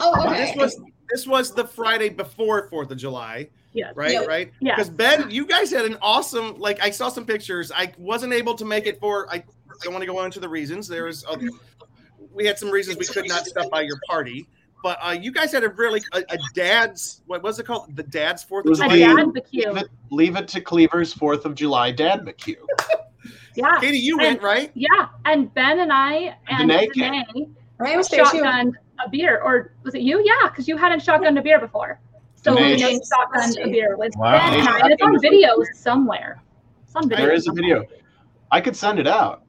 [0.00, 0.46] Oh, okay.
[0.46, 0.80] This was
[1.10, 3.94] this was the Friday before Fourth of July, Yes.
[3.96, 4.12] right?
[4.12, 4.26] Yep.
[4.26, 4.52] Right?
[4.60, 4.76] Yes.
[4.76, 6.58] Because Ben, you guys had an awesome.
[6.58, 7.70] Like I saw some pictures.
[7.74, 9.30] I wasn't able to make it for.
[9.32, 9.42] I
[9.82, 10.88] don't want to go into the reasons.
[10.88, 11.24] There was.
[11.24, 11.38] A,
[12.32, 14.48] we had some reasons we could not stop by your party,
[14.82, 17.22] but uh, you guys had a really a, a dad's.
[17.26, 17.94] What was it called?
[17.96, 18.98] The dad's Fourth of July.
[18.98, 19.14] dad
[19.52, 22.56] Leave it, leave it to Cleaver's Fourth of July Dad McHugh.
[23.58, 23.80] Yeah.
[23.80, 24.70] Katie, you And- went right.
[24.74, 25.08] Yeah.
[25.24, 27.56] And Ben and I and Danae Danae, came.
[27.84, 28.72] I was shotgunned
[29.04, 29.40] a beer.
[29.44, 30.22] Or was it you?
[30.24, 32.00] Yeah, because you hadn't shotgunned a beer before.
[32.36, 34.32] So Danae- Danae shotgunned a beer with Wow.
[34.50, 34.78] Ben and I.
[34.80, 36.40] And it's on video somewhere.
[36.84, 37.26] It's on video.
[37.26, 37.84] There is a video.
[38.50, 39.42] I could send it out.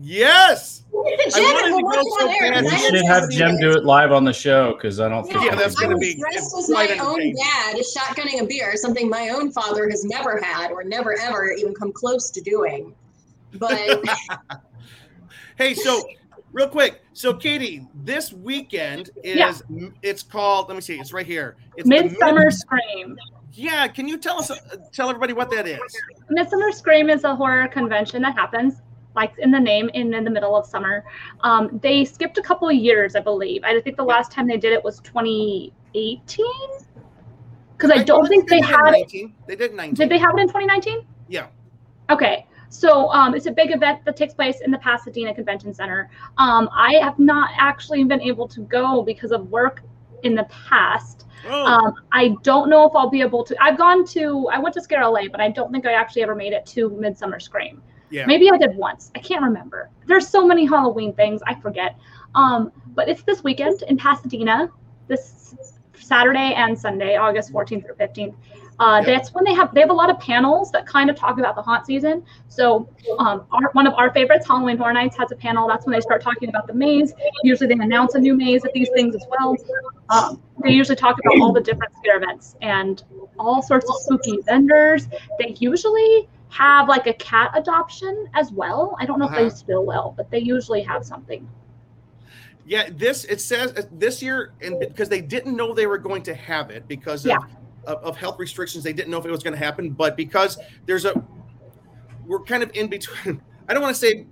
[0.00, 0.84] Yes.
[0.90, 2.64] Jim, I wanted to we're go so on there, bad.
[2.64, 5.42] We should have see Jim do it live on the show because I don't think
[5.42, 7.36] Yeah, that's gonna be dressed as quite my own entertaining.
[7.36, 11.74] dad, shotgunning a beer, something my own father has never had or never ever even
[11.74, 12.94] come close to doing.
[13.58, 14.02] But
[15.56, 16.02] Hey, so
[16.52, 17.02] real quick.
[17.12, 19.88] So Katie, this weekend is Yeah.
[20.02, 20.68] it's called.
[20.68, 20.98] Let me see.
[20.98, 21.56] It's right here.
[21.76, 23.16] It's Midsummer Mid- Scream.
[23.52, 23.86] Yeah.
[23.88, 24.50] Can you tell us?
[24.50, 24.56] Uh,
[24.92, 25.78] tell everybody what that is.
[26.30, 28.80] Midsummer Scream is a horror convention that happens,
[29.14, 31.04] like in the name, in, in the middle of summer.
[31.42, 33.62] Um, they skipped a couple of years, I believe.
[33.64, 36.44] I think the last time they did it was 2018.
[37.76, 39.12] Because I don't think they did had it.
[39.46, 39.94] They did 19.
[39.94, 41.04] Did they have it in 2019?
[41.28, 41.48] Yeah.
[42.10, 42.46] Okay.
[42.72, 46.08] So um, it's a big event that takes place in the Pasadena Convention Center.
[46.38, 49.82] Um, I have not actually been able to go because of work
[50.22, 51.26] in the past.
[51.46, 53.54] Oh, Um, I don't know if I'll be able to.
[53.62, 56.34] I've gone to, I went to Scare LA, but I don't think I actually ever
[56.34, 57.82] made it to Midsummer Scream.
[58.10, 58.24] yeah.
[58.26, 59.10] Maybe I did once.
[59.14, 59.90] I can't remember.
[60.06, 61.96] There's so many Halloween things, I forget.
[62.34, 64.70] Um, but it's this weekend in Pasadena,
[65.08, 65.54] this
[65.94, 68.34] Saturday and Sunday, August 14th through 15th.
[68.82, 69.00] Uh.
[69.02, 71.54] That's when they have they have a lot of panels that kind of talk about
[71.54, 72.24] the haunt season.
[72.48, 75.68] So um, our, one of our favorites, Halloween Horror Nights, has a panel.
[75.68, 77.14] That's when they start talking about the maze.
[77.44, 79.56] Usually they announce a new maze at these things as well.
[80.10, 83.02] Um, they usually talk about all the different scare events and
[83.38, 85.08] all sorts of spooky vendors.
[85.38, 88.96] They usually have like a cat adoption as well.
[88.98, 89.44] I don't know if Uh-huh.
[89.44, 91.48] they still will, but they usually have something.
[92.66, 96.34] Yeah, this it says this year, and because they didn't know they were going to
[96.34, 97.38] have it because of, Yeah.
[97.86, 99.90] Of, of health restrictions, they didn't know if it was going to happen.
[99.90, 101.24] But because there's a,
[102.26, 103.40] we're kind of in between.
[103.68, 104.26] I don't want to say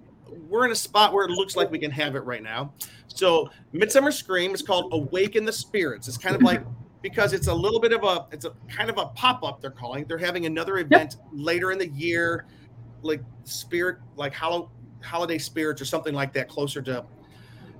[0.48, 2.72] we're in a spot where it looks like we can have it right now.
[3.06, 6.08] So Midsummer Scream is called Awaken the Spirits.
[6.08, 6.62] It's kind of like
[7.02, 9.60] because it's a little bit of a it's a kind of a pop up.
[9.60, 10.04] They're calling.
[10.06, 12.46] They're having another event later in the year,
[13.02, 14.70] like spirit, like hollow
[15.02, 17.04] holiday spirits or something like that, closer to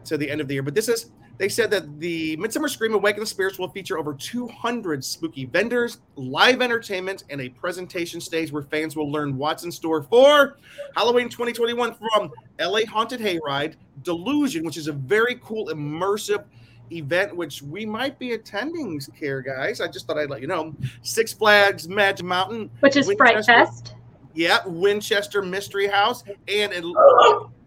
[0.05, 0.63] to the end of the year.
[0.63, 4.13] But this is they said that the Midsummer Scream Awaken the Spirits will feature over
[4.13, 9.73] 200 spooky vendors, live entertainment, and a presentation stage where fans will learn what's in
[9.73, 10.59] store for
[10.95, 16.45] Halloween 2021 from LA Haunted Hayride, Delusion, which is a very cool immersive
[16.93, 20.75] event which we might be attending care guys i just thought i'd let you know
[21.03, 23.95] six flags magic mountain Which is Fright Winchester- Fest.
[24.35, 26.85] yeah winchester mystery house and it,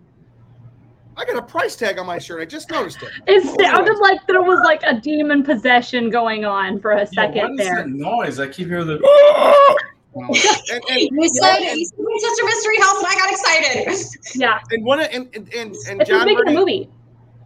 [1.17, 3.97] i got a price tag on my shirt i just noticed it It oh, sounded
[3.99, 7.67] like there was like a demon possession going on for a Yeah, second what is
[7.67, 7.75] there.
[7.77, 8.39] that noise?
[8.39, 8.99] I keep hearing the.
[10.15, 14.05] and, and, you said you said Winchester Mystery House, and I got excited.
[14.35, 16.89] Yeah, and one and and and, and it's john making a Murray- movie.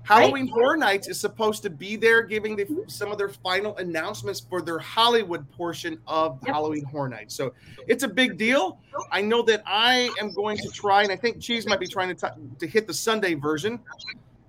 [0.08, 4.40] Halloween Horror Nights is supposed to be there, giving the, some of their final announcements
[4.40, 6.54] for their Hollywood portion of Yep.
[6.54, 7.36] Halloween Horror Nights.
[7.36, 7.54] So
[7.88, 8.80] it's a big deal.
[9.12, 12.16] I know that I am going to try, and I think Cheese might be trying
[12.16, 13.80] to t- to hit the Sunday version.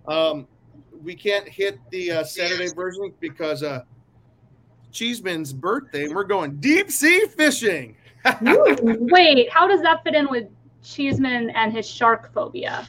[0.06, 0.46] Um,
[1.02, 3.82] we can't hit the uh, Saturday version because uh,
[4.92, 7.96] Cheeseman's birthday, and we're going deep sea fishing.
[8.42, 10.46] Wait, how does that fit in with
[10.82, 12.88] Cheeseman and his shark phobia?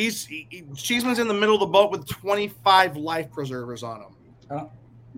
[0.00, 4.00] He's he, he- Cheeseman's in the middle of the boat with 25 life preservers on
[4.00, 4.14] him.
[4.50, 4.70] Oh.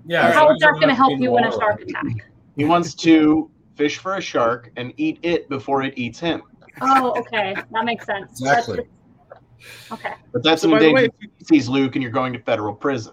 [0.06, 0.32] Yeah.
[0.32, 2.28] How so that going to help you in a shark attack?
[2.56, 6.42] He wants to fish for a shark and eat it before it eats him.
[6.80, 8.40] Oh, okay, that makes sense.
[8.40, 8.76] Exactly.
[8.78, 8.88] That's-
[9.92, 10.14] Okay.
[10.32, 12.74] But that's So an by the way, endangered species, Luke, and you're going to federal
[12.74, 13.12] prison.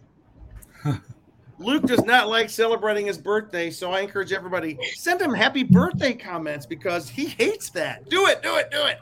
[1.60, 6.13] Luke does not like celebrating his birthday, so I encourage everybody send him happy birthday
[6.13, 8.10] comments because he hates that.
[8.10, 8.97] Do it, do it, do it.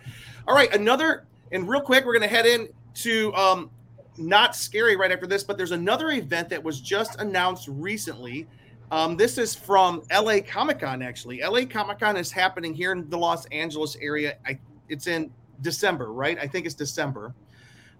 [0.45, 3.69] All right, another and real quick, we're gonna head in to um,
[4.17, 8.47] Knott's Scary right after this, but there's another event that was just announced recently.
[8.91, 11.41] Um, this is from LA Comic Con, actually.
[11.41, 14.37] LA Comic Con is happening here in the Los Angeles area.
[14.45, 14.57] I,
[14.89, 15.31] it's in
[15.61, 16.37] December, right?
[16.39, 17.33] I think it's December.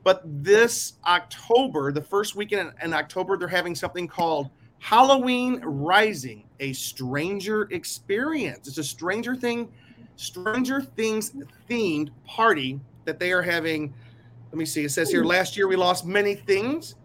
[0.04, 6.72] But this October, the first weekend in October, they're having something called Halloween Rising, a
[6.74, 8.68] Stranger Experience.
[8.68, 9.70] It's a Stranger Thing,
[10.16, 11.34] Stranger Things
[11.70, 13.92] themed party that they are having.
[14.52, 14.84] Let me see.
[14.84, 15.30] It says here hmm.
[15.30, 16.96] last year we lost many things,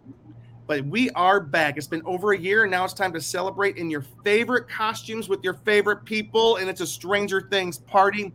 [0.67, 1.77] but we are back.
[1.77, 5.27] It's been over a year, and now it's time to celebrate in your favorite costumes
[5.27, 6.57] with your favorite people.
[6.57, 8.31] And it's a Stranger Things party.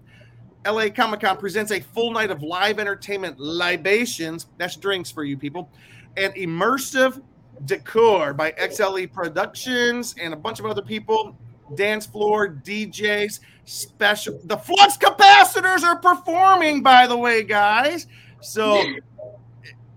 [0.67, 4.49] LA Comic Con presents a full night of live entertainment libations.
[4.59, 5.71] That's drinks for you people,
[6.17, 7.23] and immersive
[7.65, 11.39] decor by XLE Productions and a bunch of other people.
[11.75, 14.41] Dance floor, DJs, special.
[14.45, 18.07] The flux capacitors are performing, by the way, guys.
[18.41, 18.83] So,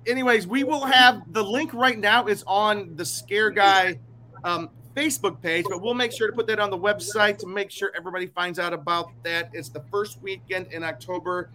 [0.06, 4.00] anyways, we will have the link right now is on the Scare Guy
[4.44, 7.72] um, Facebook page, but we'll make sure to put that on the website to make
[7.72, 9.50] sure everybody finds out about that.
[9.54, 11.52] It's the first weekend in October.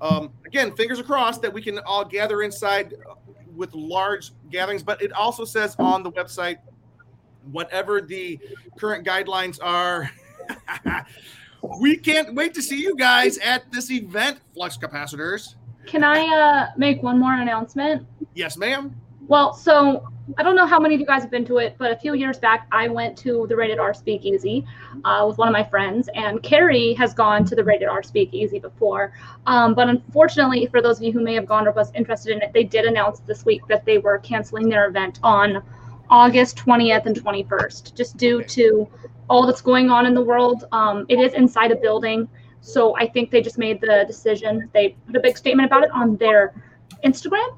[0.00, 2.94] Um, again, fingers crossed that we can all gather inside
[3.54, 6.58] with large gatherings, but it also says on the website
[7.50, 8.38] whatever the
[8.76, 10.10] current guidelines are.
[11.80, 15.54] we can't wait to see you guys at this event, Flux Capacitors.
[15.86, 18.06] Can I uh, make one more announcement?
[18.34, 18.94] Yes, ma'am.
[19.26, 21.92] Well, so I don't know how many of you guys have been to it, but
[21.92, 24.64] a few years back, I went to the Rated R Speakeasy
[25.04, 28.58] uh, with one of my friends, and Carrie has gone to the Rated R Speakeasy
[28.58, 29.12] before.
[29.46, 32.42] Um, but unfortunately, for those of you who may have gone or was interested in
[32.42, 35.62] it, they did announce this week that they were canceling their event on
[36.10, 38.88] August 20th and 21st, just due to
[39.28, 40.64] all that's going on in the world.
[40.72, 42.28] Um, it is inside a building,
[42.60, 44.68] so I think they just made the decision.
[44.74, 46.52] They put a big statement about it on their
[47.04, 47.56] Instagram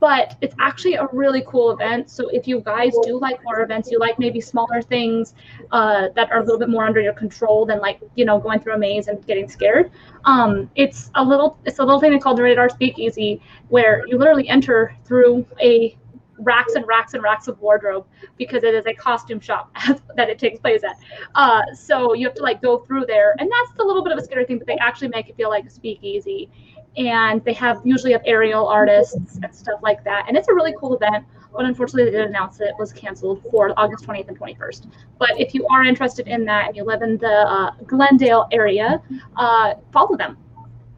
[0.00, 2.10] but it's actually a really cool event.
[2.10, 5.34] So if you guys do like horror events, you like maybe smaller things
[5.72, 8.60] uh, that are a little bit more under your control than like you know going
[8.60, 9.90] through a maze and getting scared.
[10.24, 14.06] Um, it's a little it's a little thing they called the Rated R Speakeasy where
[14.06, 15.96] you literally enter through a
[16.38, 19.74] racks and racks and racks of wardrobe because it is a costume shop
[20.16, 20.96] that it takes place at.
[21.34, 24.18] Uh, so you have to like go through there, and that's a little bit of
[24.18, 26.50] a scary thing, but they actually make it feel like a speakeasy
[26.98, 30.24] and they have usually have aerial artists and stuff like that.
[30.26, 31.24] And it's a really cool event.
[31.52, 34.90] But unfortunately, they did announce it was canceled for August 20th and 21st.
[35.18, 39.00] But if you are interested in that and you live in the uh, Glendale area,
[39.36, 40.36] uh, follow them.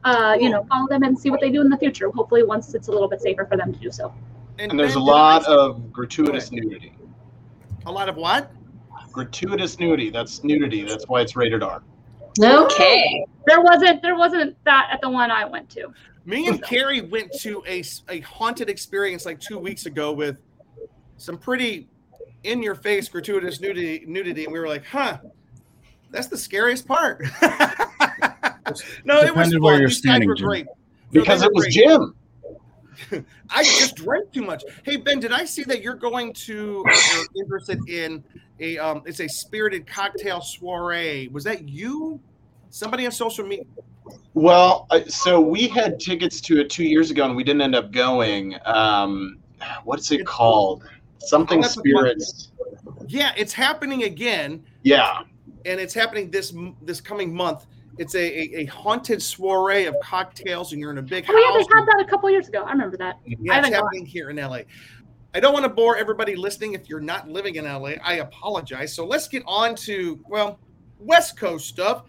[0.02, 2.10] Uh, you know, follow them and see what they do in the future.
[2.10, 4.12] Hopefully, once it's a little bit safer for them to do so.
[4.60, 6.92] And there's a lot of gratuitous nudity.
[7.86, 8.52] A lot of what?
[9.10, 10.10] Gratuitous nudity.
[10.10, 10.82] That's nudity.
[10.82, 11.82] That's why it's rated R.
[12.40, 13.24] Okay.
[13.46, 15.92] There wasn't there wasn't that at the one I went to.
[16.26, 20.36] Me and Carrie went to a, a haunted experience like two weeks ago with
[21.16, 21.88] some pretty
[22.44, 25.18] in your face gratuitous nudity, nudity, and we were like, huh,
[26.10, 27.22] that's the scariest part.
[29.04, 30.46] no, it was Depended where you're These guys standing, were Jim.
[30.46, 30.66] great.
[31.10, 31.72] Because they it was great.
[31.72, 32.14] Jim.
[33.50, 34.62] I just drank too much.
[34.84, 38.22] Hey Ben, did I see that you're going to or you're interested in
[38.60, 41.28] a um it's a spirited cocktail soiree.
[41.28, 42.20] Was that you?
[42.70, 43.64] Somebody on social media?
[44.34, 47.74] Well, uh, so we had tickets to it two years ago, and we didn't end
[47.74, 48.56] up going.
[48.64, 49.38] Um,
[49.84, 50.84] what's it called?
[51.18, 52.52] Something that's a fun- spirits.
[53.08, 55.22] Yeah, it's happening again, Yeah.
[55.66, 57.66] and it's happening this this coming month.
[58.00, 61.58] It's a, a, a haunted soiree of cocktails, and you're in a big Oh yeah,
[61.58, 61.66] house.
[61.68, 62.62] they had that a couple years ago.
[62.62, 63.18] I remember that.
[63.26, 63.82] Yeah, it's haven't gone.
[63.84, 64.60] happening here in LA.
[65.34, 67.90] I don't want to bore everybody listening if you're not living in LA.
[68.02, 68.94] I apologize.
[68.94, 70.58] So let's get on to, well,
[70.98, 72.04] West Coast stuff.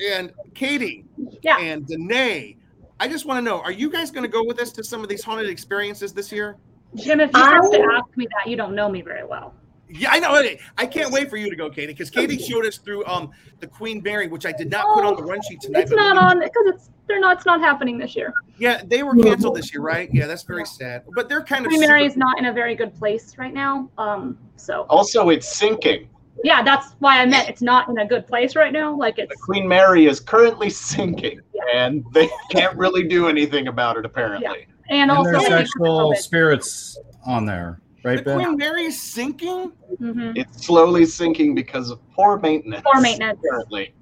[0.00, 1.04] And Katie
[1.42, 1.58] Yeah.
[1.58, 2.56] and Danae,
[3.00, 5.02] I just want to know are you guys going to go with us to some
[5.02, 6.56] of these haunted experiences this year?
[6.94, 9.54] Jim, if you have to ask me that, you don't know me very well.
[9.90, 10.40] Yeah, I know.
[10.76, 13.30] I can't wait for you to go, Katie, because Katie showed us through um
[13.60, 15.82] the Queen Mary, which I did not put on the run sheet tonight.
[15.82, 17.38] It's not we- on because it's they're not.
[17.38, 18.34] It's not happening this year.
[18.58, 20.10] Yeah, they were canceled this year, right?
[20.12, 21.04] Yeah, that's very sad.
[21.14, 23.88] But they're kind of Queen Mary is not in a very good place right now.
[23.96, 26.10] Um, so Also, it's sinking.
[26.44, 28.94] yeah, that's why I meant it's not in a good place right now.
[28.94, 31.40] Like The Queen Mary is currently sinking,
[31.74, 34.66] and they can't really do anything about it, apparently.
[34.90, 38.36] and And also there's I actual spirits on there, right, the Ben?
[38.38, 39.72] Queen Mary is sinking.
[40.00, 40.36] Mhm.
[40.36, 42.82] It's slowly sinking because of poor maintenance.
[42.84, 43.40] Poor maintenance.
[43.48, 43.94] Currently.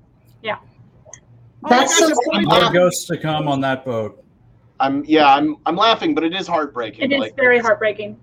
[1.64, 2.44] Oh my That's gosh, so it's funny.
[2.44, 2.62] funny.
[2.62, 4.22] More ghosts to come on that boat.
[4.78, 7.10] I'm yeah, I'm I'm laughing, but it is heartbreaking.
[7.10, 8.20] It is like, very heartbreaking.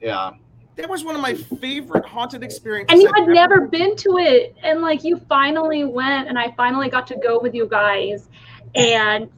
[0.00, 0.32] Yeah.
[0.76, 2.92] That was one of my favorite haunted experiences.
[2.92, 6.38] And you I've had ever- never been to it, and like you finally went, and
[6.38, 8.28] I finally got to go with you guys,
[8.76, 9.28] and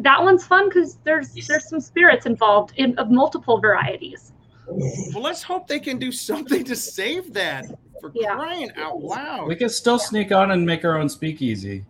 [0.00, 4.32] that one's fun because there's there's some spirits involved in of multiple varieties.
[4.66, 7.66] Well, let's hope they can do something to save that.
[8.00, 8.34] For Yeah.
[8.34, 9.46] crying out loud!
[9.48, 11.84] We can still sneak on and make our own speakeasy.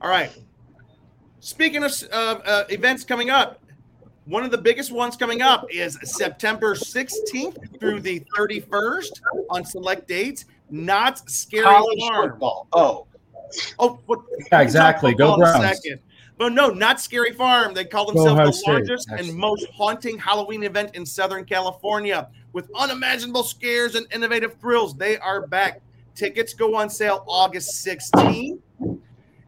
[0.00, 0.30] All right.
[1.40, 3.60] Speaking of uh, uh, events coming up,
[4.26, 9.10] one of the biggest ones coming up is September 16th through the 31st
[9.50, 10.44] on select dates.
[10.70, 12.30] Knott's Scary College farm.
[12.30, 12.68] football.
[12.72, 13.06] Oh,
[13.78, 14.20] Oh, what,
[14.50, 15.14] Yeah, exactly.
[15.14, 15.78] Go Hold on Browns.
[15.80, 16.00] second.
[16.38, 17.72] But no, Knott's Scary Farm.
[17.72, 22.28] They call themselves Ohio the State, largest and most haunting Halloween event in Southern California
[22.52, 24.94] with unimaginable scares and innovative thrills.
[24.94, 25.80] They are back.
[26.14, 28.60] Tickets go on sale August 16th.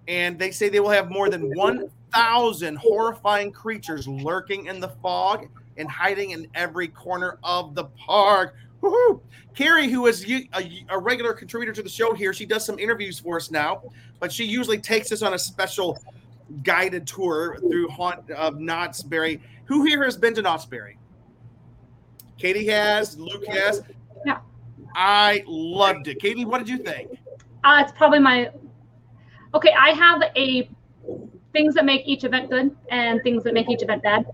[0.08, 5.48] And they say they will have more than 1,000 horrifying creatures lurking in the fog
[5.76, 8.54] and hiding in every corner of the park.
[8.82, 9.20] Woohoo!
[9.54, 10.24] Carrie, who is
[10.88, 13.82] a regular contributor to the show here, she does some interviews for us now,
[14.20, 15.98] but she usually takes us on a special
[16.62, 19.40] guided tour through haunt of Knott's Berry.
[19.66, 20.98] Who here has been to Knott's Berry?
[22.38, 23.82] Katie has, Luke has.
[24.24, 24.38] Yeah.
[24.94, 26.20] I loved it.
[26.20, 27.18] Katie, what did you think?
[27.64, 28.50] Uh, it's probably my
[29.54, 29.72] okay.
[29.78, 30.70] I have a
[31.52, 34.26] things that make each event good and things that make each event bad.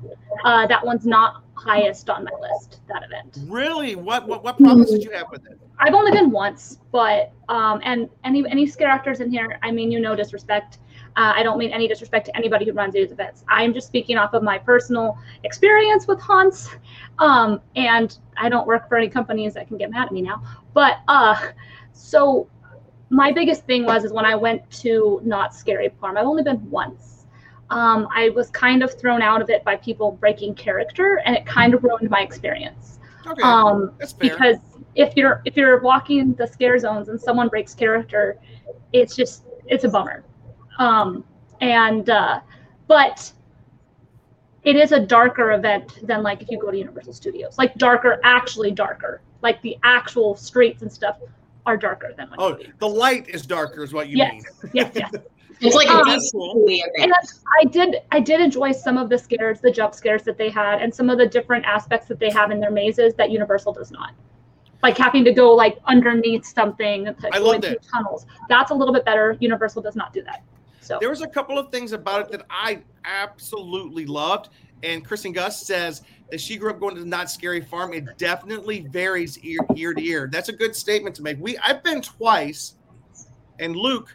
[0.44, 2.80] Uh, that one's not highest on my list.
[2.88, 3.38] That event.
[3.50, 3.96] Really?
[3.96, 5.58] What what, what problems did you have with it?
[5.78, 9.90] I've only been once, but um, and any any scare actors in here, I mean
[9.90, 10.78] you no disrespect.
[11.16, 13.44] Uh, I don't mean any disrespect to anybody who runs these events.
[13.48, 16.68] I'm just speaking off of my personal experience with haunts,
[17.18, 20.42] um, and I don't work for any companies that can get mad at me now.
[20.72, 21.50] But uh,
[21.92, 22.48] so
[23.10, 26.16] my biggest thing was is when I went to Knott's Scary Farm.
[26.16, 27.26] I've only been once.
[27.70, 31.46] Um, I was kind of thrown out of it by people breaking character, and it
[31.46, 34.30] kind of ruined my experience Okay, um that's fair.
[34.30, 34.56] because
[34.94, 38.36] if you're if you're walking the scare zones and someone breaks character
[38.92, 40.22] it's just it's a bummer
[40.79, 41.25] um
[41.61, 42.41] and uh
[42.87, 43.33] but
[44.64, 48.20] it is a darker event than like if you go to universal studios like darker
[48.25, 51.18] actually darker like the actual streets and stuff
[51.66, 54.70] are darker than when oh, go the light is darker, is what you yes mean.
[54.75, 55.11] yes yes
[55.61, 57.12] It's like Um, a That's and.
[57.61, 60.83] I did I did enjoy some of the scares, the jump scares that they had,
[60.83, 63.91] and some of the different aspects that they have in their mazes that Universal does
[63.93, 64.12] not.
[64.83, 67.87] Like having to go like underneath something, to I go loved into it.
[67.91, 68.27] tunnels.
[68.49, 69.37] That's a little bit better.
[69.41, 70.43] Universal does not do that.
[70.85, 74.51] So There was a couple of things about it that I absolutely loved.
[74.82, 77.95] And Kristen Gus says that she grew up going to the Knott's Scary Farm.
[77.95, 80.28] It definitely varies year, year to year.
[80.30, 81.39] That's a good statement to make.
[81.41, 82.74] We I've been twice,
[83.59, 84.14] and Luke,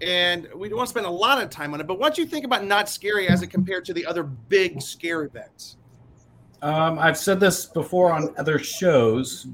[0.00, 1.86] and we don't want to spend a lot of time on it.
[1.86, 4.82] But what do you think about Knott's Scary as it compared to the other big
[4.82, 5.76] scare events?
[6.62, 9.46] Um, I've said this before on other shows,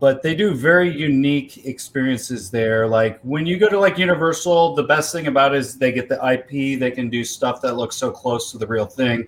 [0.00, 2.86] but they do very unique experiences there.
[2.86, 6.08] Like when you go to like Universal, the best thing about it is they get
[6.08, 6.78] the IP.
[6.78, 9.26] They can do stuff that looks so close to the real thing.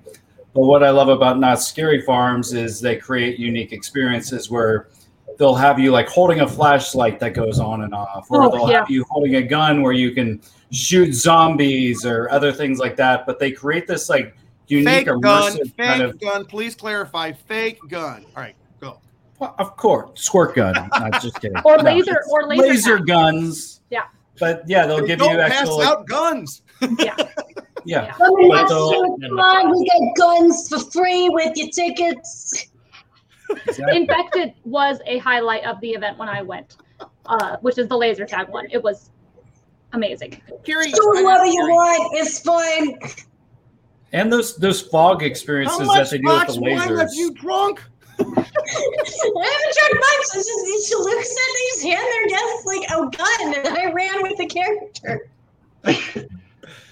[0.55, 4.89] But what I love about Knott's Scary Farms is they create unique experiences where
[5.39, 8.71] they'll have you like holding a flashlight that goes on and off, or Oh, they'll
[8.71, 8.81] yeah.
[8.81, 10.41] have you holding a gun where you can
[10.71, 13.27] shoot zombies or other things like that.
[13.27, 16.45] But they create this like unique Fake gun, fake kind of gun.
[16.45, 17.33] Please clarify.
[17.33, 18.25] Fake gun.
[18.37, 18.60] All right, go.
[19.41, 20.75] Well, of course, squirt gun.
[20.75, 21.57] Not just kidding.
[21.65, 23.07] Or No, laser- it's or laser tag.
[23.07, 23.81] guns.
[23.91, 24.03] Yeah.
[24.39, 25.79] But yeah, they'll give Don't you pass actual.
[25.79, 26.63] Like, out guns.
[26.99, 27.17] yeah,
[27.85, 28.13] yeah.
[28.13, 29.17] Come and But have they'll- you.
[29.29, 32.67] Come on, we got guns for free with your tickets.
[33.67, 33.97] Exactly.
[33.97, 36.77] Infected was a highlight of the event when I went,
[37.27, 38.67] uh, which is the laser tag one.
[38.71, 39.11] It was
[39.93, 40.41] amazing.
[40.65, 42.17] Carrie, Do whatever you want.
[42.17, 42.97] It's fine.
[44.13, 47.09] And those those fog experiences that they do with box the wine have lasers.
[47.15, 47.83] you drunk?
[48.57, 50.27] I haven't tried much.
[50.35, 54.23] It's just she looks at these hand their desk like a gun, and I ran
[54.23, 55.29] with the character.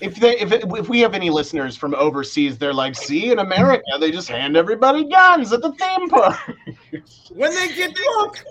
[0.01, 3.39] if they if, it, if we have any listeners from overseas, they're like, see, in
[3.39, 6.39] America, they just hand everybody guns at the theme park.
[7.35, 8.45] When they get drunk.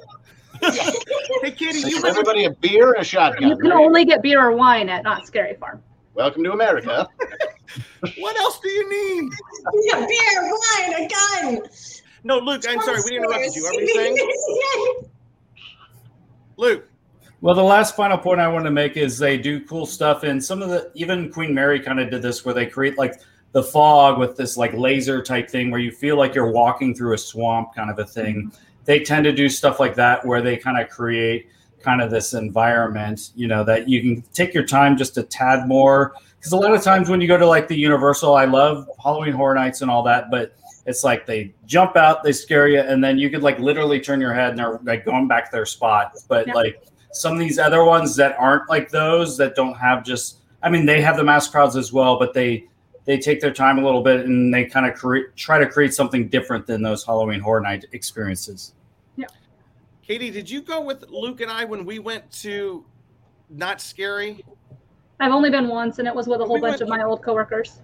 [0.62, 3.48] hey, Kitty, They you give everybody a beer and a shotgun.
[3.50, 3.80] You can right?
[3.80, 5.84] only get beer or wine at Knott's Scary Farm.
[6.16, 7.08] Welcome to America.
[8.18, 9.32] What else do you need?
[9.84, 11.62] Yeah, beer, wine, a gun.
[12.24, 13.66] No, Luke, I'm sorry, we interrupted you.
[13.66, 14.18] Are we saying?
[16.58, 16.90] Luke,
[17.42, 20.44] Well, the last final point I want to make is they do cool stuff, and
[20.44, 23.62] some of the even Queen Mary kind of did this, where they create like the
[23.62, 27.18] fog with this like laser type thing, where you feel like you're walking through a
[27.18, 28.52] swamp, kind of a thing.
[28.86, 31.50] They tend to do stuff like that, where they kind of create
[31.80, 35.68] kind of this environment, you know, that you can take your time just a tad
[35.68, 38.90] more because a lot of times when you go to like the Universal, I love
[39.04, 40.56] Halloween Horror Nights and all that, but
[40.88, 44.20] it's like they jump out, they scare you, and then you could like literally turn
[44.22, 46.14] your head and they're like going back to their spot.
[46.28, 46.54] But Yeah.
[46.54, 46.82] like
[47.12, 50.86] some of these other ones that aren't like those that don't have just, I mean,
[50.86, 52.68] they have the mass crowds as well, but they
[53.06, 55.94] they take their time a little bit and they kind of create try to create
[55.94, 58.74] something different than those Halloween Horror Night experiences.
[59.18, 59.28] Yeah.
[60.02, 62.86] Katie, did you go with Luke and I when we went to
[63.50, 64.44] Knott's Scary?
[65.20, 67.04] I've only been once, and it was with a whole We bunch went- of my
[67.04, 67.80] old coworkers.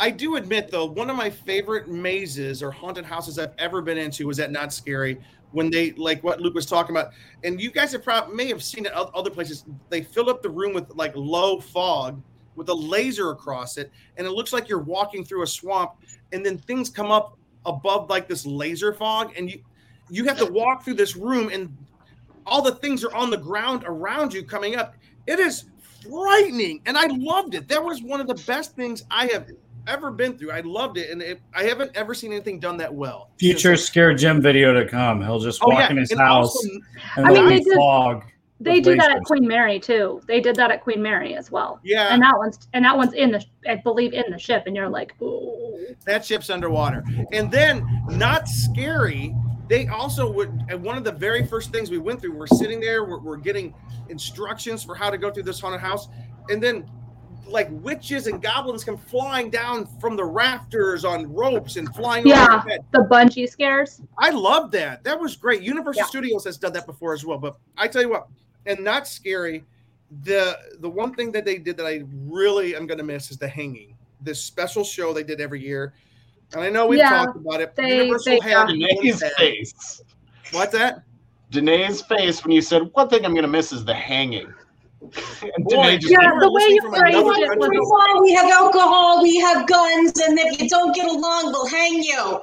[0.00, 3.98] I do admit, though, one of my favorite mazes or haunted houses I've ever been
[3.98, 5.20] into was at Knott's Scary.
[5.52, 7.12] When they like what Luke was talking about,
[7.44, 9.64] and you guys have probably may have seen it other places.
[9.88, 12.20] They fill up the room with like low fog
[12.56, 15.92] with a laser across it, and it looks like you're walking through a swamp.
[16.32, 19.60] And then things come up above like this laser fog, and you
[20.10, 21.76] you have to walk through this room, and
[22.46, 24.96] all the things are on the ground around you coming up.
[25.28, 25.66] It is
[26.02, 27.68] frightening, and I loved it.
[27.68, 29.46] That was one of the best things I have
[29.86, 30.50] ever been through.
[30.52, 33.30] I loved it, and it, I haven't ever seen anything done that well.
[33.38, 35.20] Future Scare Jim video to come.
[35.22, 36.68] He'll just Oh walk yeah, in his and house also-
[37.16, 38.24] and I mean, they did- fog.
[38.60, 39.24] They do that at.
[39.24, 40.22] Queen Mary too.
[40.26, 41.80] They did that at Queen Mary as well.
[41.82, 44.74] yeah, And that one's and that one's in the I believe in the ship, and
[44.76, 45.94] you're like, ooh.
[46.06, 47.04] that ship's underwater.
[47.32, 49.34] And then, Knott's Scary.
[49.68, 50.50] They also would.
[50.68, 53.36] And one of the very first things we went through, we're sitting there, we're, we're
[53.38, 53.74] getting
[54.08, 56.08] instructions for how to go through this haunted house,
[56.48, 56.88] and then.
[57.46, 62.34] Like witches and goblins come flying down from the rafters on ropes and flying over
[62.34, 62.50] Yeah.
[62.50, 62.84] your head.
[62.92, 64.00] the bungee scares.
[64.18, 65.04] I love that.
[65.04, 65.62] That was great.
[65.62, 66.06] Universal Yeah.
[66.06, 67.38] Studios has done that before as well.
[67.38, 68.28] But I tell you what,
[68.66, 69.64] and Knott's Scary.
[70.22, 73.36] The the one thing that they did that I really am going to miss is
[73.36, 73.96] the hanging.
[74.20, 75.92] This special show they did every year,
[76.52, 77.74] and I know we've Yeah, talked about it.
[77.74, 80.02] they- Universal they- had Danae's face.
[80.52, 81.02] What's that?
[81.50, 84.52] Danae's face when you said one thing I'm gonna miss is the hanging.
[85.42, 87.76] And Boy, Danae just Yeah, the way you from phrased it was- country.
[87.76, 91.66] Come on, we have alcohol, we have guns, and if you don't get along, we'll
[91.66, 92.40] hang you.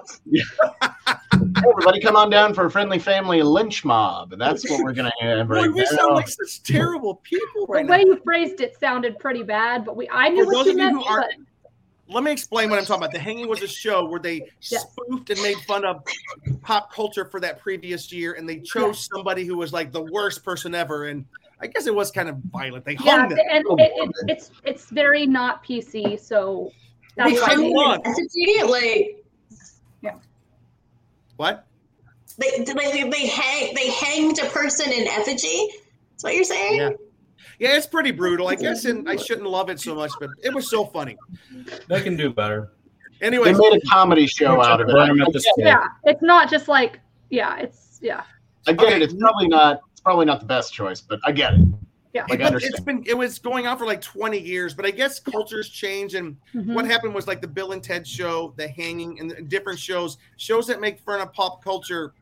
[1.68, 5.12] everybody come on down for a friendly family lynch mob, and that's what we're gonna
[5.22, 8.16] have Boy, right we sound like such terrible people Right The right way now.
[8.16, 10.78] you phrased it sounded pretty bad, but we I knew For what those you of
[10.78, 10.98] you meant.
[10.98, 11.28] who aren't-
[12.08, 13.14] but Let me explain what I'm talking about.
[13.14, 14.86] The Hanging was a show where they Yes.
[14.92, 16.04] spoofed and made fun of
[16.62, 20.44] pop culture for that previous year, and they chose somebody who was like the worst
[20.44, 21.06] person ever.
[21.06, 21.24] And
[21.62, 22.86] I guess it was kind of violent.
[22.86, 23.38] They yeah, hung them.
[23.52, 26.72] and it, it, it's it's very not PC, so
[27.16, 27.48] that's They why.
[27.48, 28.02] hung they- one.
[28.06, 29.18] Effigy, like
[31.38, 31.66] What?
[32.38, 35.68] they, they they hang they hanged a person in effigy.
[36.12, 36.76] That's what you're saying?
[36.80, 36.90] Yeah.
[37.60, 38.48] Yeah, it's pretty brutal.
[38.48, 41.16] I guess, and I shouldn't love it so much, but it was so funny.
[41.88, 42.72] They can do better.
[43.22, 44.94] Anyway, they made a comedy show out of it.
[44.94, 45.42] Burn I, 'em at I the get it.
[45.54, 45.66] stake.
[45.66, 47.00] Yeah, it's not just like
[47.30, 48.24] yeah, it's yeah,
[48.68, 49.02] Again, Okay.
[49.04, 49.82] It's probably not.
[50.02, 51.60] It's probably not the best choice, but I get it.
[52.12, 52.26] yeah.
[52.28, 55.20] Like, but it's been it was going on for like 20 years, but I guess
[55.20, 56.74] cultures change and Mhm.
[56.74, 60.18] what happened was like the Bill and Ted show, the hanging, and the different shows,
[60.38, 62.16] shows that make fun of pop culture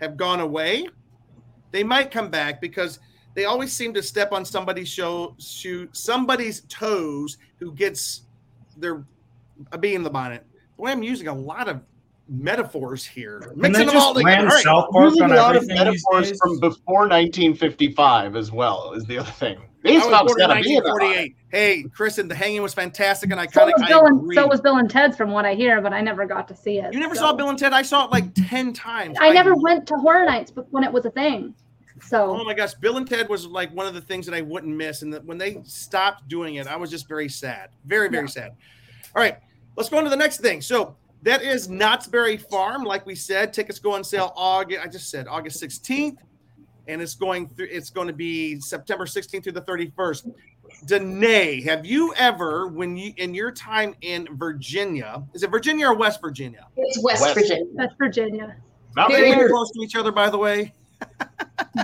[0.00, 0.88] have gone away.
[1.70, 2.98] They might come back because
[3.34, 8.22] they always seem to step on somebody's show, shoe, somebody's toes who gets
[8.76, 9.04] their
[9.70, 10.44] a bee in the bonnet.
[10.76, 11.82] Boy, I'm using a lot of
[12.32, 14.48] metaphors here, And mixing they them all just together.
[14.48, 19.04] ran South Park Using on a lot of metaphors from before 1955 as well is
[19.04, 19.60] the other thing.
[19.84, 20.86] These I folks gotta be in it.
[20.86, 21.36] 1948.
[21.50, 24.36] Hey, Kristen, the hanging was fantastic, and I So kind of was Bill and agree.
[24.36, 26.78] so was Bill and Ted's from what I hear, but I never got to see
[26.78, 26.94] it.
[26.94, 27.22] You never so.
[27.22, 27.72] saw Bill and Ted?
[27.72, 29.18] I saw it like 10 times.
[29.20, 31.54] I never went to horror nights, but when it was a thing.
[32.00, 32.30] So.
[32.30, 34.74] Oh my gosh, Bill and Ted was like one of the things that I wouldn't
[34.74, 35.02] miss.
[35.02, 37.70] And that when they stopped doing it, I was just very sad.
[37.84, 38.52] Very, very sad.
[39.14, 39.36] All right,
[39.76, 40.60] let's go on to the next thing.
[40.60, 42.84] So that is Knott's Berry Farm.
[42.84, 44.80] Like we said, tickets go on sale August.
[44.84, 46.18] I just said August 16th.
[46.88, 50.32] And it's going through, it's going to be September 16th through the 31st.
[50.86, 55.94] Danae, have you ever, when you in your time in Virginia, is it Virginia or
[55.94, 56.66] West Virginia?
[56.76, 57.34] It's West, West.
[57.34, 57.64] Virginia.
[57.74, 58.56] that's Virginia.
[58.96, 59.48] Mount Very Rainier.
[59.48, 60.72] close to each other, by the way.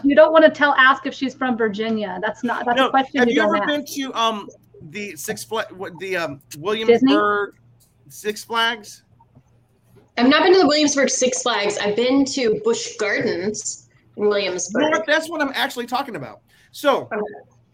[0.04, 2.18] You don't want to tell ask if she's from Virginia.
[2.20, 3.66] That's not that's a question have you, you ever ask.
[3.66, 4.48] been to um
[4.90, 7.54] the Six Flags, what the um Williamsburg
[8.08, 9.04] Six Flags?
[10.18, 11.78] I've not been to the Williamsburg Six Flags.
[11.78, 15.04] I've been to Busch Gardens in You know Williamsburg.
[15.06, 16.40] That's what I'm actually talking about.
[16.72, 17.08] So,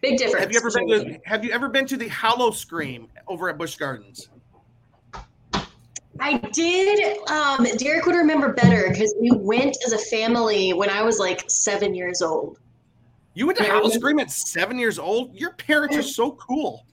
[0.01, 0.43] Big difference.
[0.43, 3.75] have you ever been to Have you ever been to the Howl-O-Scream over at Busch
[3.77, 4.29] Gardens?
[6.19, 7.17] I did.
[7.29, 11.43] Um, Derek would remember better because we went as a family when I was like
[11.49, 12.59] seven years old.
[13.33, 15.35] You went to Howl-O-Scream at seven years old.
[15.35, 16.85] Your parents are so cool.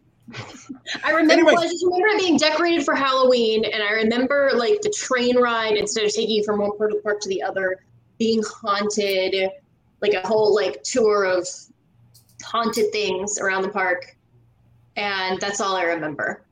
[1.04, 1.32] I remember.
[1.32, 1.58] Anyways.
[1.58, 5.76] I just remember it being decorated for Halloween, and I remember like the train ride
[5.76, 7.84] instead of taking you from one part of the park to the other,
[8.18, 9.50] being haunted,
[10.00, 11.46] like a whole like tour of
[12.42, 14.16] haunted things around the park.
[14.96, 16.44] and that's all I remember.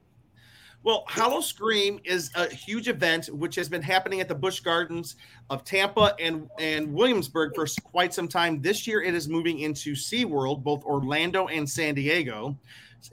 [0.83, 5.17] Well, Howl-O-Scream is a huge event which has been happening at the Busch Gardens
[5.51, 8.63] of Tampa and, and Williamsburg for quite some time.
[8.63, 12.57] This year it is moving into SeaWorld, both Orlando and San Diego.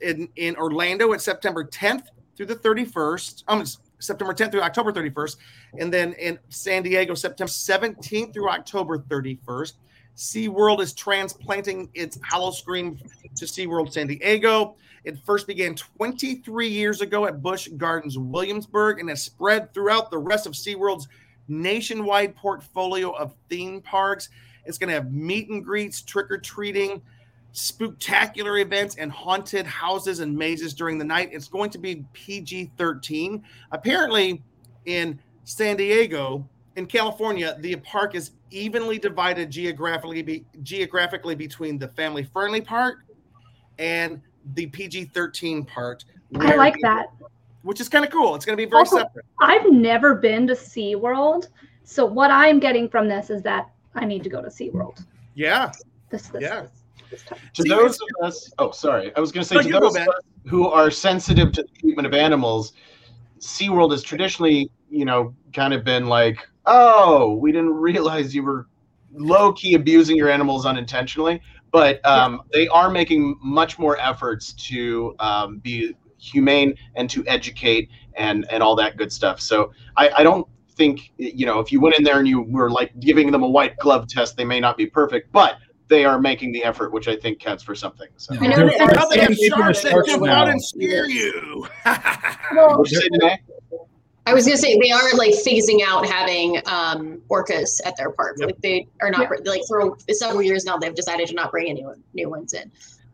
[0.02, 3.44] In, in Orlando, it's September 10th through the 31st.
[3.48, 3.64] Um,
[4.00, 5.38] September 10th through October 31st.
[5.80, 9.74] And then in San Diego, September 17th through October 31st.
[10.16, 12.98] SeaWorld is transplanting its Howl-O-Scream
[13.36, 14.76] to SeaWorld San Diego.
[15.04, 20.18] It first began 23 years ago at Busch Gardens Williamsburg and has spread throughout the
[20.18, 21.08] rest of SeaWorld's
[21.48, 24.30] nationwide portfolio of theme parks.
[24.66, 27.02] It's going to have meet and greets, trick or treating,
[27.52, 31.30] spectacular events, and haunted houses and mazes during the night.
[31.32, 33.44] It's going to be PG 13.
[33.72, 34.44] Apparently,
[34.86, 41.88] in San Diego, in California, the park is evenly divided geographically be, geographically between the
[41.90, 43.00] family friendly part
[43.80, 44.22] and
[44.54, 46.06] the PG 13 part.
[46.40, 47.08] I like that.
[47.64, 48.36] Which is kind of cool.
[48.36, 49.26] It's going to be very Also, separate.
[49.42, 51.48] I've never been to SeaWorld.
[51.84, 55.04] So what I'm getting from this is that I need to go to SeaWorld.
[55.36, 55.72] Yeah.
[56.10, 56.62] This this, Yeah.
[56.62, 56.72] this
[57.26, 57.40] time.
[57.54, 59.96] To See, those of us, oh, sorry, I was going to say No, to those
[59.96, 62.74] of us who are sensitive to the treatment of animals,
[63.40, 68.68] SeaWorld has traditionally, you know, kind of been like, oh, we didn't realize you were
[69.14, 71.42] low key abusing your animals unintentionally.
[71.72, 77.90] But um, they are making much more efforts to um, be humane and to educate
[78.16, 79.40] and and all that good stuff.
[79.40, 82.70] So I, I don't think you know if you went in there and you were
[82.70, 85.58] like giving them a white glove test, they may not be perfect, but
[85.90, 88.08] they are making the effort, which I think counts for something.
[88.18, 88.36] So.
[88.40, 90.42] I know They're that- Now they have keeping the sharks that sharks jump now.
[90.44, 91.68] out and scare you.
[92.56, 93.42] Well, What'd you say, Danae?
[94.26, 98.36] I was gonna say they are like phasing out having um, orcas at their park.
[98.40, 98.48] Yep.
[98.48, 100.78] Like they are not like for several years now.
[100.78, 102.70] They've decided to not bring any new ones in.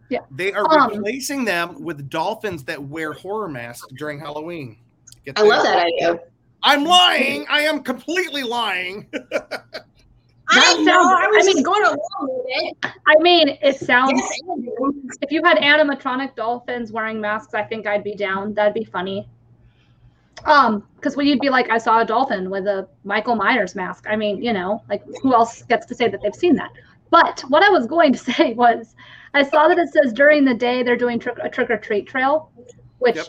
[0.10, 4.78] Yeah, they are Um, replacing them with dolphins that wear horror masks during Halloween.
[5.26, 6.20] Get I love that idea.
[6.64, 7.46] I'm lying.
[7.50, 9.08] I am completely lying.
[10.56, 10.94] I sounds- know.
[10.94, 12.78] I was I mean- just going along with it.
[13.08, 14.14] I mean, it sounds.
[14.16, 18.54] Yes, If you had animatronic dolphins wearing masks, I think I'd be down.
[18.54, 19.28] That'd be funny.
[20.46, 24.06] Um, because when you'd be like, I saw a dolphin with a Michael Myers mask.
[24.10, 26.72] I mean, you know, like who else gets to say that they've seen that?
[27.12, 28.96] But what I was going to say was,
[29.34, 32.08] I saw that it says during the day they're doing trick, a trick or treat
[32.08, 32.52] trail,
[33.00, 33.28] which Yep.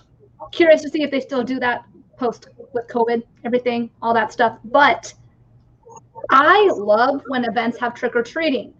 [0.52, 1.84] curious to see if they still do that
[2.16, 4.58] post with COVID, everything, all that stuff.
[4.64, 5.12] But
[6.30, 8.72] I love when events have trick or treating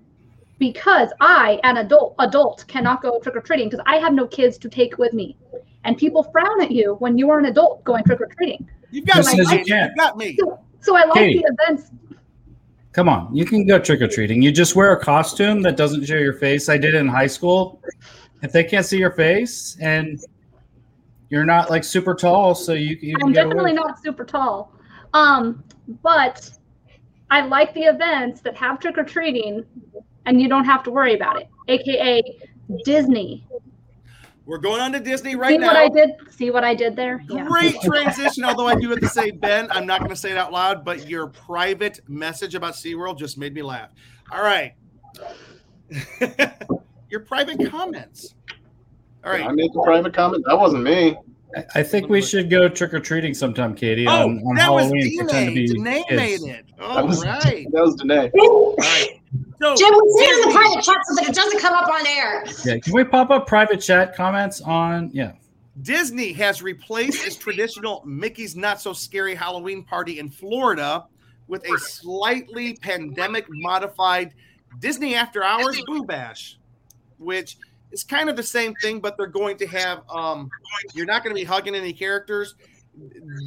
[0.58, 4.56] because I, an adult, adult cannot go trick or treating because I have no kids
[4.58, 5.36] to take with me,
[5.84, 8.68] and people frown at you when you are an adult going trick or treating.
[8.90, 9.44] You've got Who me.
[9.44, 9.90] says you can't?
[9.90, 10.36] You've got me.
[10.38, 11.38] So, so I like Katie.
[11.38, 11.90] the events.
[12.92, 14.40] Come on, you can go trick or treating.
[14.40, 16.68] You just wear a costume that doesn't show your face.
[16.68, 17.80] I did it in high school.
[18.42, 20.20] If they can't see your face and
[21.30, 23.80] you're not like super tall, so you, you can I'm get definitely away.
[23.80, 24.72] not super tall,
[25.12, 25.64] um,
[26.02, 26.48] but
[27.34, 29.66] I like the events that have trick or treating,
[30.24, 31.48] and you don't have to worry about it.
[31.66, 32.22] AKA
[32.84, 33.44] Disney.
[34.46, 35.76] We're going on to Disney right See right what.
[35.76, 36.10] I did?
[36.32, 37.24] See what I did there?
[37.28, 37.44] Yeah.
[37.44, 38.44] Great transition.
[38.44, 40.84] Although I do have to say, Ben, I'm not going to say it out loud,
[40.84, 43.90] but your private message about SeaWorld just made me laugh.
[44.30, 44.74] All right.
[47.10, 48.36] your private comments.
[49.24, 50.44] All I made the private comment.
[50.46, 51.16] That wasn't me.
[51.56, 54.72] I- I think we should go trick or treating sometime, Katie, Oh, on, on that
[54.72, 55.18] was Halloween.
[55.18, 55.54] Pretend to Danae.
[55.54, 56.16] be Danae kids.
[56.44, 56.64] made it.
[56.78, 57.66] That was right.
[57.72, 58.30] that was Danae.
[58.38, 59.20] All right.
[59.60, 61.74] So, Jim, we see it in the Disney- private chat so that it doesn't come
[61.74, 62.44] up on air.
[62.64, 65.10] Yeah, can we pop up private chat comments on?
[65.12, 65.32] Yeah,
[65.82, 71.06] Disney has replaced its traditional Mickey's Not So Scary Halloween party in Florida
[71.48, 74.34] with a slightly pandemic modified
[74.80, 76.58] Disney After Hours Boo Bash,
[77.18, 77.56] which
[77.94, 80.50] is kind of the same thing, but they're going to have, um,
[80.94, 82.56] you're not going to be hugging any characters.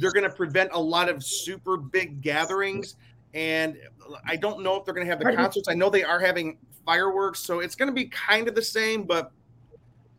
[0.00, 2.96] They're going to prevent a lot of super big gatherings.
[3.34, 3.78] And
[4.26, 5.68] I don't know if they're going to have the concerts.
[5.68, 9.04] I know they are having fireworks, so it's going to be kind of the same,
[9.04, 9.30] but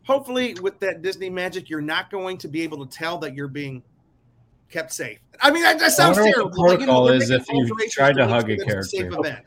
[0.04, 3.48] hopefully with that Disney magic, you're not going to be able to tell that you're
[3.48, 3.82] being
[4.70, 5.18] kept safe.
[5.40, 6.68] I mean, that, that sounds wonder what the terrible.
[6.68, 9.18] Like, you know, is if you alterations tried to hug a that safe character.
[9.18, 9.46] event.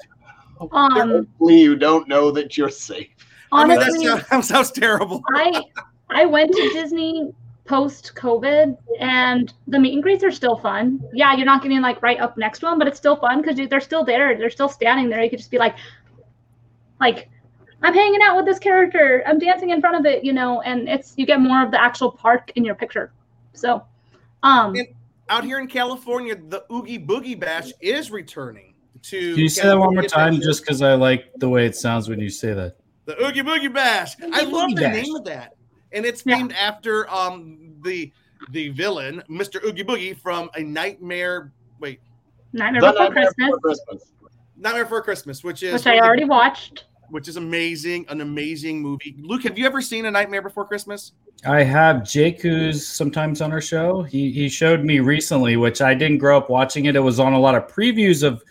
[0.72, 3.10] Um, Hopefully, you don't know that you're safe.
[3.54, 5.24] I mean, honestly, that sounds, sounds terrible.
[5.36, 5.64] I
[6.10, 7.34] I went to Disney
[7.66, 11.01] post COVID, and the meet and greets are still fun.
[11.14, 13.58] Yeah, you're not getting like right up next to them, but it's still fun because
[13.70, 14.38] they're still there.
[14.38, 15.24] They're still standing there.
[15.24, 15.76] You could just be like,
[16.99, 17.30] like,
[17.82, 19.24] I'm hanging out with this character.
[19.26, 21.82] I'm dancing in front of it, you know, and it's you get more of the
[21.82, 23.12] actual park in your picture.
[23.54, 23.84] So,
[24.41, 24.88] um, And-
[25.30, 28.74] Out here in California, the Oogie Boogie Bash is returning
[29.04, 29.32] to.
[29.32, 30.28] can you say that one more time?
[30.34, 30.47] Adventure.
[30.47, 32.76] Just because I like the way it sounds when you say that.
[33.06, 34.16] The Oogie Boogie Bash.
[34.34, 35.04] I love Boogie the Bash.
[35.06, 35.54] name of that.
[35.91, 36.38] and it's Yeah.
[36.38, 38.12] named after um the
[38.51, 39.64] the villain, Mr.
[39.64, 41.51] Oogie Boogie from A Nightmare.
[41.80, 41.99] Wait,
[42.51, 44.12] Nightmare The Before Nightmare Christmas, Before Christmas.
[44.58, 46.86] Nightmare Before Christmas, which is which I already watched.
[47.10, 49.16] which is amazing, an amazing movie.
[49.22, 51.14] Luke, have you ever seen A Nightmare Before Christmas?
[51.45, 54.01] I have Jake, who's sometimes on our show.
[54.04, 56.95] He he showed me recently, which I didn't grow up watching it.
[56.95, 58.41] It was on a lot of previews of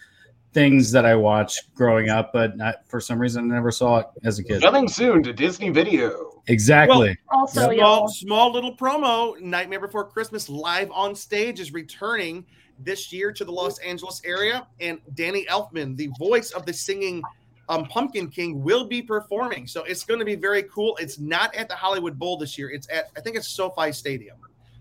[0.53, 4.07] things that I watched growing up, but not, for some reason I never saw it
[4.25, 4.63] as a kid.
[4.63, 6.41] Coming soon to Disney Video.
[6.49, 7.17] Exactly.
[7.31, 9.41] Also, small, small little promo.
[9.41, 12.45] Nightmare Before Christmas live on stage is returning
[12.81, 17.23] this year to the Los Angeles area, and Danny Elfman, the voice of the singing
[17.69, 19.67] um, Pumpkin King, will be performing.
[19.69, 20.97] So it's going to be very cool.
[21.01, 22.71] It's not at the Hollywood Bowl this year.
[22.71, 24.37] It's at I think it's SoFi Stadium.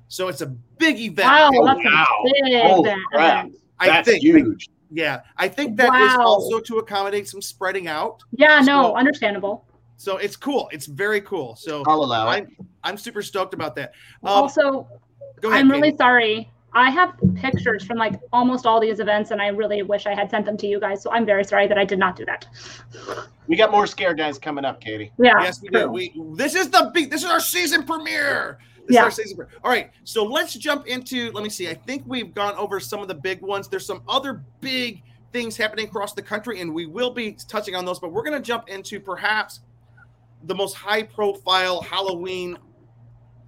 [0.08, 1.28] So it's a big event.
[1.30, 2.06] Wow, Oh, that's wow.
[2.26, 3.02] a big Holy event.
[3.14, 3.50] crap.
[3.80, 4.22] I That's think.
[4.24, 4.70] huge.
[4.92, 6.24] Yeah, I think that is Wow.
[6.26, 8.22] also to accommodate some spreading out.
[8.32, 9.66] Yeah, no, understandable.
[9.98, 10.68] So it's cool.
[10.72, 11.56] It's very cool.
[11.56, 12.48] So I'll allow I'm,
[12.84, 13.94] I'm super stoked about that.
[14.24, 14.88] Um, also,
[15.40, 15.62] go ahead.
[15.62, 15.98] I'm really Katie.
[15.98, 16.52] sorry.
[16.74, 20.30] I have pictures from like almost all these events, and I really wish I had
[20.30, 21.04] sent them to you guys.
[21.04, 22.48] So I'm very sorry that I did not do that.
[23.48, 25.12] We got more scare guys coming up, Katie.
[25.20, 25.34] Yeah.
[25.42, 25.90] Yes, we do.
[25.90, 27.12] We this is the big.
[27.12, 28.60] This is our season premiere.
[28.92, 29.02] This Yeah.
[29.02, 29.56] is our season premiere.
[29.64, 31.32] All right, so let's jump into.
[31.32, 31.70] Let me see.
[31.70, 33.70] I think we've gone over some of the big ones.
[33.70, 37.86] There's some other big things happening across the country, and we will be touching on
[37.86, 38.00] those.
[38.00, 39.62] But we're going to jump into perhaps
[40.44, 42.58] the most high-profile Halloween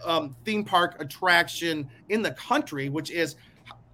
[0.06, 3.36] um, theme park attraction in the country, which is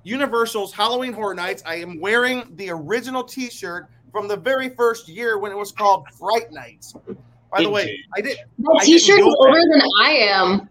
[0.04, 1.64] Universal's Halloween Horror Nights.
[1.66, 6.06] I am wearing the original T-shirt from the very first year when it was called
[6.20, 6.94] Fright Nights.
[7.52, 8.38] By the way, I did.
[8.60, 9.48] That I t-shirt didn't is know that.
[9.48, 10.70] older than I am.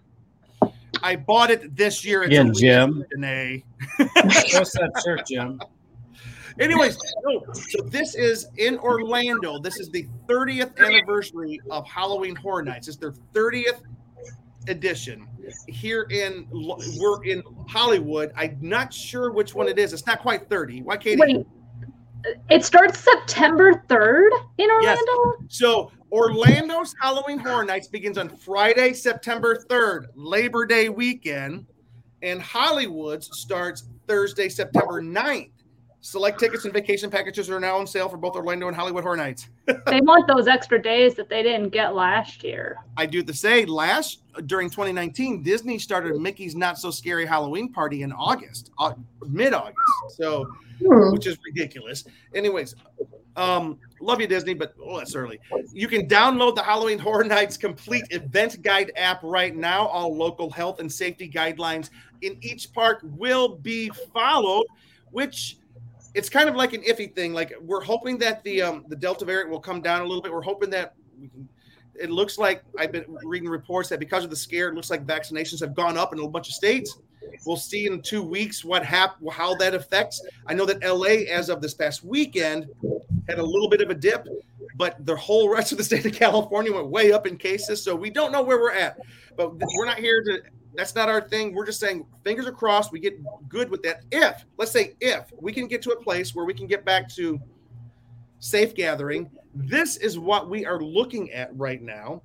[1.02, 2.22] I bought it this year.
[2.22, 3.04] It's Again, a Jim.
[3.10, 3.64] Danae.
[3.98, 5.60] Post that shirt, Jim.
[6.60, 9.60] Anyways, no, so this is in Orlando.
[9.60, 12.88] This is the 30th anniversary of Halloween Horror Nights.
[12.88, 13.82] It's their 30th
[14.66, 15.26] edition
[15.68, 18.32] here in we're in Hollywood.
[18.36, 19.92] I'm not sure which one it is.
[19.92, 20.82] It's not quite 30.
[20.82, 21.20] Why, Katie?
[21.20, 21.46] Wait,
[22.50, 24.98] it starts September 3rd in Yes.
[25.08, 25.44] Orlando.
[25.48, 31.66] So Orlando's Halloween Horror Nights begins on Friday, September 3rd, Labor Day weekend,
[32.22, 35.50] and Hollywood's starts Thursday, September 9th.
[36.00, 39.16] Select tickets and vacation packages are now on sale for both Orlando and Hollywood Horror
[39.16, 39.48] Nights.
[39.66, 42.76] they want those extra days that they didn't get last year.
[42.96, 48.02] I do to say, last during 2019, Disney started Mickey's Not So Scary Halloween Party
[48.02, 48.94] in August, uh,
[49.26, 49.76] mid August.
[50.10, 50.46] So,
[50.80, 51.10] Hmm.
[51.10, 52.04] which is ridiculous.
[52.36, 52.76] Anyways,
[53.38, 55.38] um, love you, Disney, but oh, that's early.
[55.72, 59.86] You can download the Halloween Horror Nights complete event guide app right now.
[59.86, 61.90] All local health and safety guidelines
[62.22, 64.66] in each park will be followed,
[65.12, 65.58] which
[66.14, 67.32] it's kind of like an iffy thing.
[67.32, 70.32] Like we're hoping that the um, the Delta variant will come down a little bit.
[70.32, 70.94] We're hoping that
[71.94, 75.06] it looks like I've been reading reports that because of the scare, it looks like
[75.06, 76.98] vaccinations have gone up in a bunch of states.
[77.46, 80.24] We'll see in two weeks what hap- how that affects.
[80.46, 82.66] I know that LA, as of this past weekend,
[83.28, 84.26] had a little bit of a dip,
[84.76, 87.82] but the whole rest of the state of California went way up in cases.
[87.82, 88.98] So we don't know where we're at.
[89.36, 90.42] But we're not here to.
[90.74, 91.54] That's not our thing.
[91.54, 92.92] We're just saying fingers are crossed.
[92.92, 93.18] We get
[93.48, 94.02] good with that.
[94.12, 97.08] If let's say if we can get to a place where we can get back
[97.14, 97.40] to
[98.38, 102.22] safe gathering, this is what we are looking at right now.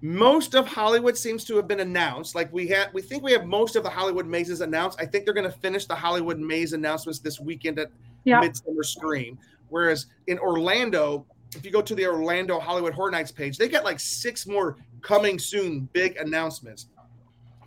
[0.00, 2.34] Most of Hollywood seems to have been announced.
[2.34, 5.00] Like we had, we think we have most of the Hollywood mazes announced.
[5.00, 7.90] I think they're going to finish the Hollywood maze announcements this weekend at
[8.24, 8.40] Yeah.
[8.40, 9.38] Midsummer Scream.
[9.68, 13.84] Whereas in Orlando, if you go to the Orlando Halloween Horror Nights page, they got
[13.84, 16.86] like six more coming soon big announcements.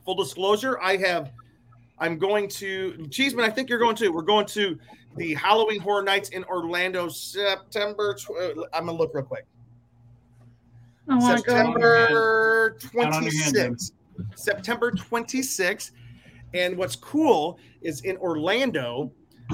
[0.05, 1.31] Full disclosure, I have
[1.99, 4.09] I'm going to Cheeseman, I think you're going to.
[4.09, 4.77] We're going to
[5.15, 9.45] the Halloween Horror Nights in Orlando September tw- uh, I'm going to look real quick.
[11.09, 11.51] I want to.
[11.51, 13.75] September Count on your hand, Jim.
[13.75, 13.91] 26th.
[14.35, 15.91] September 26th.
[16.53, 19.11] And what's cool is in Orlando,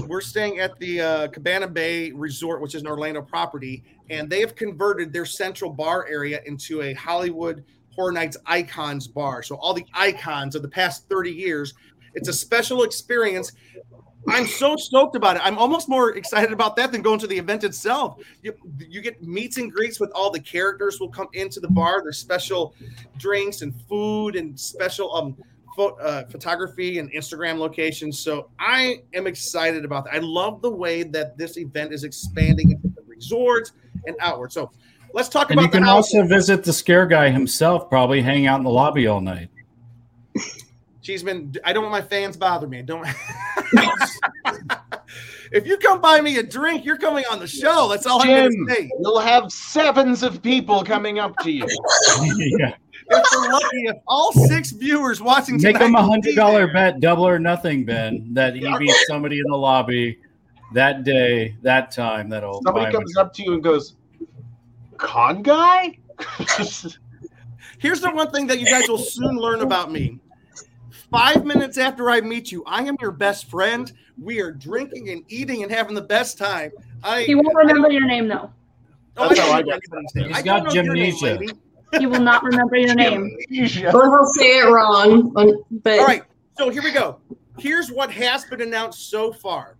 [0.08, 4.40] we're staying at the uh, Cabana Bay Resort, which is an Orlando property, and they
[4.40, 7.64] have converted their central bar area into a Halloween
[7.96, 9.44] Horror Nights Icons bar.
[9.44, 11.74] So all the icons of the past 30 years,
[12.16, 13.52] it's a special experience.
[14.28, 15.42] I'm so stoked about it.
[15.46, 18.24] I'm almost more excited about that than going to the event itself.
[18.42, 22.02] You, you get meets and greets with all the characters will come into the bar.
[22.02, 22.74] There's special
[23.18, 25.36] drinks and food and special um
[25.76, 28.20] pho- uh, photography and Instagram locations.
[28.20, 30.14] So I am excited about that.
[30.16, 33.72] I love the way that this event is expanding into the resorts
[34.06, 34.52] and outward.
[34.52, 34.72] So
[35.14, 36.14] let's talk And about you can the house.
[36.14, 39.50] also visit the scare guy himself, probably hang out in the lobby all night.
[41.02, 42.82] Cheeseman, I don't want my fans bother me.
[42.82, 43.06] Don't.
[45.52, 47.90] if you come buy me a drink, you're coming on the show.
[47.90, 48.90] That's all I'm Jim, going to say.
[49.02, 51.68] you'll have sevens of people coming up to you.
[52.60, 52.76] yeah.
[53.10, 57.00] If we're lucky, if all six viewers watching Make tonight him a hundred dollar bet,
[57.00, 60.20] double or nothing, Ben, that he beats somebody in the lobby
[60.74, 62.30] that day, that time.
[62.30, 63.96] That'll Somebody comes up to you and goes,
[64.98, 65.98] "Con guy."
[67.80, 70.20] Here's the one thing that you guys will soon learn about me.
[71.12, 73.92] Five minutes after I meet you, I am your best friend.
[74.22, 76.72] We are drinking and eating and having the best time.
[77.04, 78.50] I He won't remember your name though.
[79.18, 80.28] Oh, That's I how don't I got anybody's name.
[80.30, 81.26] He's I got know name, gymnesia.
[81.26, 81.54] lady.
[82.00, 83.36] He will not remember your name.
[83.94, 85.30] Or he'll say it wrong.
[85.84, 86.24] But All right,
[86.58, 87.20] so here we go.
[87.60, 89.78] Here's what has been announced so far.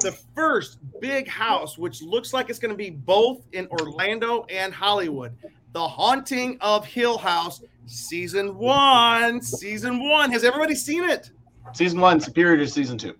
[0.00, 4.74] The first big house, which looks like it's going to be both in Orlando and
[4.74, 5.32] Hollywood,
[5.72, 9.40] The Haunting of Hill House, season one.
[9.40, 10.30] Season one.
[10.32, 11.30] Has everybody seen it?
[11.74, 13.14] season one superior to season two.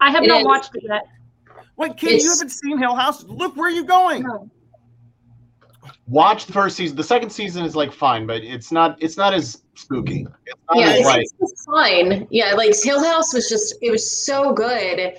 [0.00, 0.46] I have It not is.
[0.46, 1.02] watched it yet.
[1.76, 3.24] Wait, Katie, you It's- haven't seen Hill House?
[3.24, 4.22] Look where are you going.
[4.24, 4.50] No.
[6.08, 6.96] Watch the first season.
[6.96, 8.96] The second season is like fine, but it's not.
[9.00, 10.26] It's not as spooky.
[10.46, 12.26] It's not yeah, as it's, like it's fine.
[12.30, 15.14] Yeah, like Hill House was just it was so good,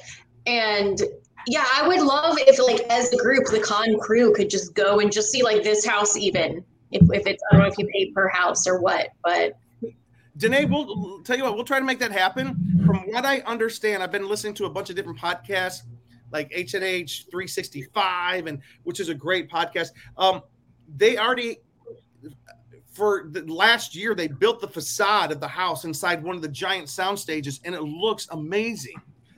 [0.48, 1.00] and
[1.48, 5.00] yeah, I would love if like as a group the con crew could just go
[5.00, 7.88] and just see like this house even if if it's I don't know if you
[7.94, 9.58] pay per house or what, but
[10.38, 12.84] Danae, we'll tell you what, we'll try to make that happen.
[12.86, 15.82] From what I understand, I've been listening to a bunch of different podcasts
[16.32, 19.90] like H&H 365 and which is a great podcast.
[20.18, 20.42] Um,
[20.98, 21.58] they already
[22.92, 26.48] for the last year they built the facade of the house inside one of the
[26.50, 28.96] giant sound stages and it looks amazing.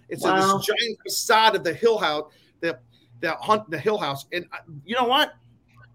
[0.09, 2.31] It's a- this giant facade of the hill house,
[2.61, 2.79] the
[3.19, 4.25] the hunt the hill house.
[4.33, 5.33] And uh, you know what?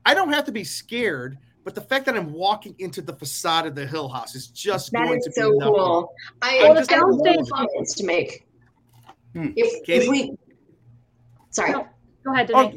[0.04, 3.66] I don't have to be scared, but the fact that I'm walking into the facade
[3.66, 5.68] of the hill house is just that going is to so be enough.
[5.74, 6.12] cool.
[6.42, 8.46] I, Well, I the have one soundstage- comments to make.
[9.34, 9.48] Hmm.
[9.56, 10.04] If Katie?
[10.04, 10.32] if we
[11.50, 11.72] sorry.
[11.72, 11.86] No.
[12.24, 12.72] Go ahead, Oh,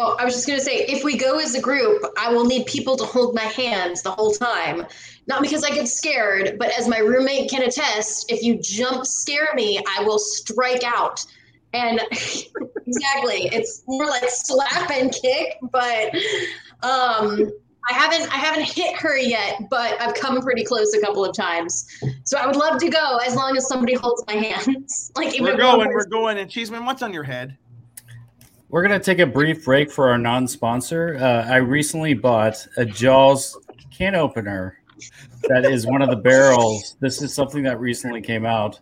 [0.00, 2.66] Oh, I was just gonna say, if we go as a group, I will need
[2.66, 4.86] people to hold my hands the whole time.
[5.26, 9.48] Not because I get scared, but as my roommate can attest, if you jump scare
[9.54, 11.24] me, I will strike out.
[11.72, 16.14] And exactly, it's more like slap and kick, but
[16.82, 17.50] um
[17.90, 21.34] I haven't I haven't hit her yet, but I've come pretty close a couple of
[21.34, 21.86] times.
[22.24, 25.10] So I would love to go as long as somebody holds my hands.
[25.16, 26.38] Like even we're going, we're going.
[26.38, 27.56] And Cheeseman, what's on your head?
[28.70, 31.16] We're going to take a brief break for our non sponsor.
[31.18, 33.56] Uh, I recently bought a Jaws
[33.90, 34.78] can opener
[35.48, 36.96] that is one of the barrels.
[37.00, 38.80] This is something that recently came out.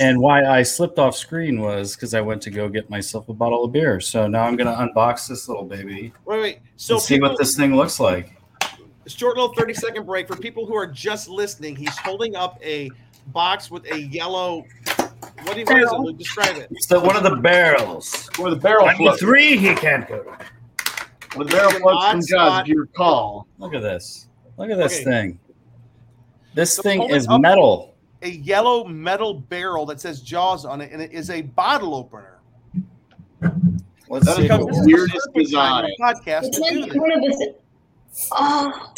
[0.00, 3.32] And why I slipped off screen was because I went to go get myself a
[3.32, 4.00] bottle of beer.
[4.00, 6.58] So now I'm going to unbox this little baby Wait, wait.
[6.76, 8.36] So see people, what this thing looks like.
[9.06, 11.76] short little 30 second break for people who are just listening.
[11.76, 12.90] He's holding up a
[13.28, 14.64] box with a yellow.
[15.44, 15.98] What, do you, what is it?
[15.98, 16.18] Luke?
[16.18, 16.68] Describe it.
[16.70, 18.28] It's the, one of the barrels.
[18.38, 20.24] where the barrel Number three, he can't go.
[21.34, 22.62] Where the barrel It's an floats from Jaws, spot.
[22.62, 23.46] if you recall.
[23.58, 24.28] Look at this.
[24.56, 25.04] Look at this Okay.
[25.04, 25.38] thing.
[26.54, 27.40] This So thing hold it is up.
[27.40, 27.94] metal.
[28.22, 32.38] A yellow metal barrel that says Jaws on it, and it is a bottle opener.
[34.08, 34.44] Let's That see.
[34.44, 34.76] is if it this works.
[34.78, 35.84] is weirdest perfect time design.
[35.98, 36.98] for a podcast It's to do like this.
[36.98, 37.54] one of the
[38.32, 38.92] Oh,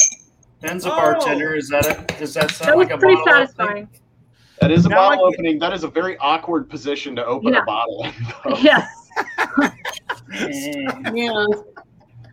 [0.61, 0.95] Ben's a Oh.
[0.95, 1.55] bartender.
[1.55, 3.47] Is that a, does that sound That was like a pretty bottle opening?
[3.47, 3.89] satisfying.
[4.61, 5.59] That is a Now I bottle get- opening.
[5.59, 7.61] That is a very awkward position to open Yeah.
[7.61, 8.07] a bottle
[8.61, 9.09] Yes.
[11.13, 11.45] Yeah.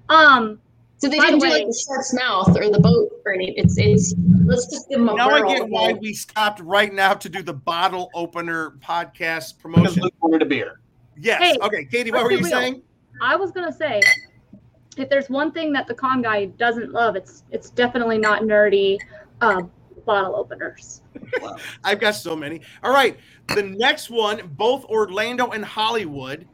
[0.08, 0.58] Um.
[0.98, 3.32] So they By didn't the do way- like the shark's mouth or the boat or
[3.32, 3.54] anything.
[3.58, 4.14] It's it's
[4.44, 7.42] let's just give them a Now I get why we stopped right now to do
[7.42, 10.02] the bottle opener podcast Because promotion.
[10.02, 10.80] Luke wanted a beer.
[11.18, 11.42] Yes.
[11.42, 12.48] Hey, okay, Katie, what were you real.
[12.48, 12.82] saying?
[13.20, 14.00] I was gonna say,
[14.96, 18.98] if there's one thing that the con guy doesn't love, it's it's definitely not nerdy
[19.40, 19.62] uh,
[20.04, 21.02] bottle openers.
[21.84, 22.60] I've got so many.
[22.82, 23.18] All right.
[23.54, 26.46] The next one, both Orlando and Hollywood.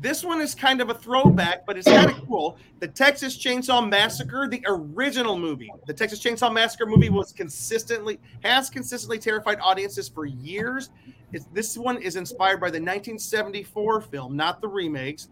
[0.00, 2.56] This one is kind of a throwback, but it's kind of cool.
[2.78, 5.70] The Texas Chainsaw Massacre, the original movie.
[5.86, 10.88] The Texas Chainsaw Massacre movie was consistently has consistently terrified audiences for years.
[11.32, 15.28] It's, this one is inspired by the 1974 film, not the remakes.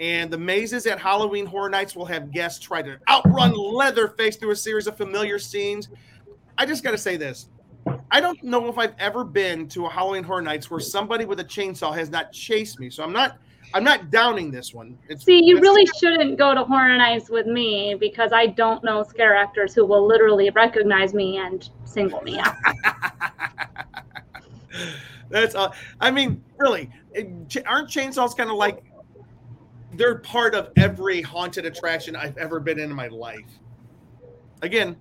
[0.00, 4.50] And the mazes at Halloween Horror Nights will have guests try to outrun Leatherface through
[4.50, 5.88] a series of familiar scenes.
[6.58, 7.48] I just got to say this.
[8.10, 11.40] I don't know if I've ever been to a Halloween Horror Nights where somebody with
[11.40, 12.88] a chainsaw has not chased me.
[12.90, 13.38] So I'm not
[13.74, 14.96] I'm not downing this one.
[15.08, 19.02] It's, See, you really shouldn't go to Horror Nights with me because I don't know
[19.02, 22.54] scare actors who will literally recognize me and single me out.
[25.28, 28.84] That's uh, I mean, really, it- aren't chainsaws kind of like
[29.94, 33.58] they're part of every haunted attraction I've ever been in in my life.
[34.62, 34.94] Again, eh,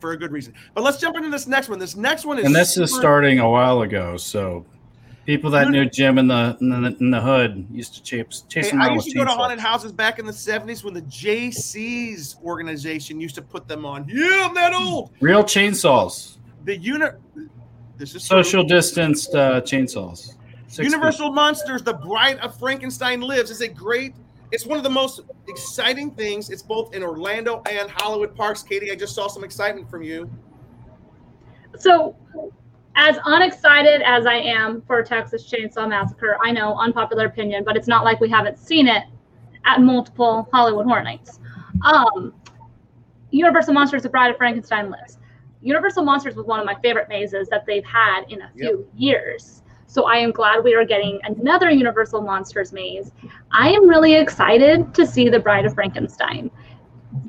[0.00, 0.54] for a good reason.
[0.74, 1.78] But let's jump into this next one.
[1.78, 4.16] This next one is And this is starting a while ago.
[4.16, 4.66] So
[5.26, 8.70] People that knew Jim in the in the, in the hood used to chase chase
[8.70, 12.40] Hey, I used to go to haunted houses back in the 70s when the Jaycees
[12.44, 14.06] organization used to put them on.
[14.08, 15.10] Yeah, I'm that old.
[15.20, 17.20] Real chainsaws, The unit.
[17.96, 18.44] This is true.
[18.44, 20.36] social distanced uh, chainsaws.
[20.68, 24.14] Six Universal Monsters: The Bride of Frankenstein Lives is a great.
[24.52, 26.50] It's one of the most exciting things.
[26.50, 28.62] It's both in Orlando and Hollywood Parks.
[28.62, 30.30] Katie, I just saw some excitement from you.
[31.78, 32.16] So,
[32.94, 37.88] as unexcited as I am for Texas Chainsaw Massacre, I know unpopular opinion, but it's
[37.88, 39.04] not like we haven't seen it
[39.64, 41.40] at multiple Hollywood Horror Nights.
[41.84, 42.32] Um,
[43.30, 45.18] Universal Monsters: The Bride of Frankenstein Lives.
[45.60, 49.62] Universal Monsters was one of my favorite mazes that they've had in a few years.
[49.86, 53.12] So I am glad we are getting another Universal Monsters maze.
[53.50, 56.50] I am really excited to see The Bride of Frankenstein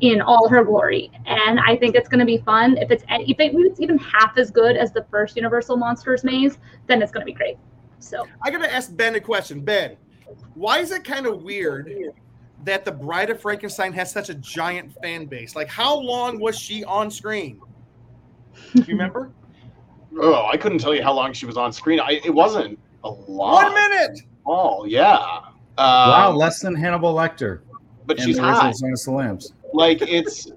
[0.02, 2.78] in all her glory, and I think it's going to be fun.
[2.78, 7.02] If it's if it's even half as good as the first Universal Monsters maze, then
[7.02, 7.58] it's going to be great.
[8.00, 9.62] So I gotta ask Ben a question.
[9.62, 9.98] Ben,
[10.54, 11.92] why is it kind of weird
[12.64, 15.56] that the Bride of Frankenstein has such a giant fan base?
[15.56, 17.60] Like, how long was she on screen?
[18.76, 19.32] Do you remember?
[20.20, 22.00] Oh, I couldn't tell you how long she was on screen.
[22.00, 23.72] I, it wasn't a lot.
[23.72, 24.22] One minute.
[24.46, 25.14] Oh, yeah.
[25.16, 27.60] Um, Wow, less than Hannibal Lecter.
[28.06, 28.66] but she's the hot.
[28.66, 29.54] original of the Lambs.
[29.74, 30.50] like it's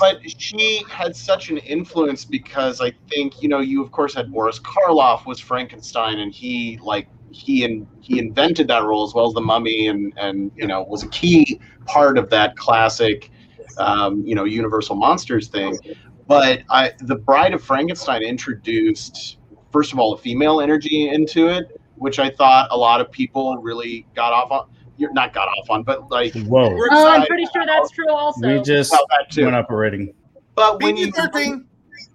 [0.00, 4.32] but she had such an influence because i think you know you of course had
[4.32, 9.28] boris karloff was frankenstein and he like he and he invented that role as well
[9.28, 13.30] as the mummy and and you know was a key part of that classic
[13.78, 15.78] um, you know universal monsters thing
[16.26, 19.38] but i the bride of frankenstein introduced
[19.72, 23.56] first of all a female energy into it which i thought a lot of people
[23.58, 24.68] really got off on
[24.98, 28.10] you're not got off on but like Whoa, oh, I'm pretty sure that's true.
[28.10, 30.14] Also, we just that too went up a rating.
[30.54, 31.64] but when you PG-13.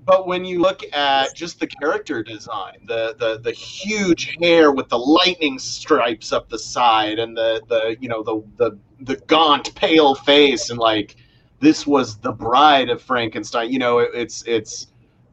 [0.05, 4.89] but when you look at just the character design, the the the huge hair with
[4.89, 9.73] the lightning stripes up the side, and the the you know the the the gaunt
[9.75, 11.15] pale face, and like
[11.61, 13.71] this was the bride of Frankenstein.
[13.71, 14.87] You know, it, it's it's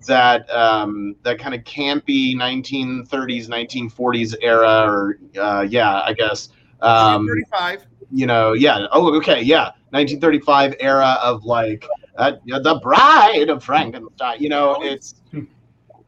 [0.06, 6.50] that um, that kind of campy 1930s 1940s era, or uh, yeah, I guess.
[6.80, 7.86] Um, 35.
[8.12, 8.86] you know, yeah.
[8.92, 9.72] Oh, okay, yeah.
[9.90, 11.84] 1935 era of like
[12.18, 14.40] uh, the bride of Frankenstein.
[14.40, 15.14] You know, it's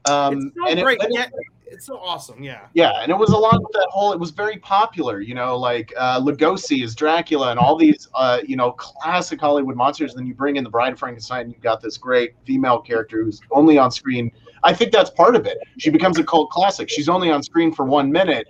[0.05, 1.01] um, it's so and it- great.
[1.03, 1.27] it- yeah,
[1.71, 2.43] it's so awesome.
[2.43, 2.67] Yeah.
[2.75, 4.13] yeah, and it was along with that whole.
[4.13, 5.21] It was very popular.
[5.21, 9.77] You know, like uh, Lugosi as Dracula and all these, uh, you know, classic Hollywood
[9.77, 10.15] monsters.
[10.15, 11.43] Then you bring in the Bride of Frankenstein.
[11.43, 14.31] And you've got this great female character who's only on screen.
[14.63, 15.59] I think that's part of it.
[15.79, 16.91] She becomes a cult classic.
[16.91, 18.47] She's only on screen for one minute.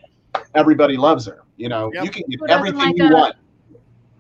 [0.55, 1.43] Everybody loves her.
[1.57, 2.05] You know, Yep.
[2.05, 3.37] you can get everything like you a- want.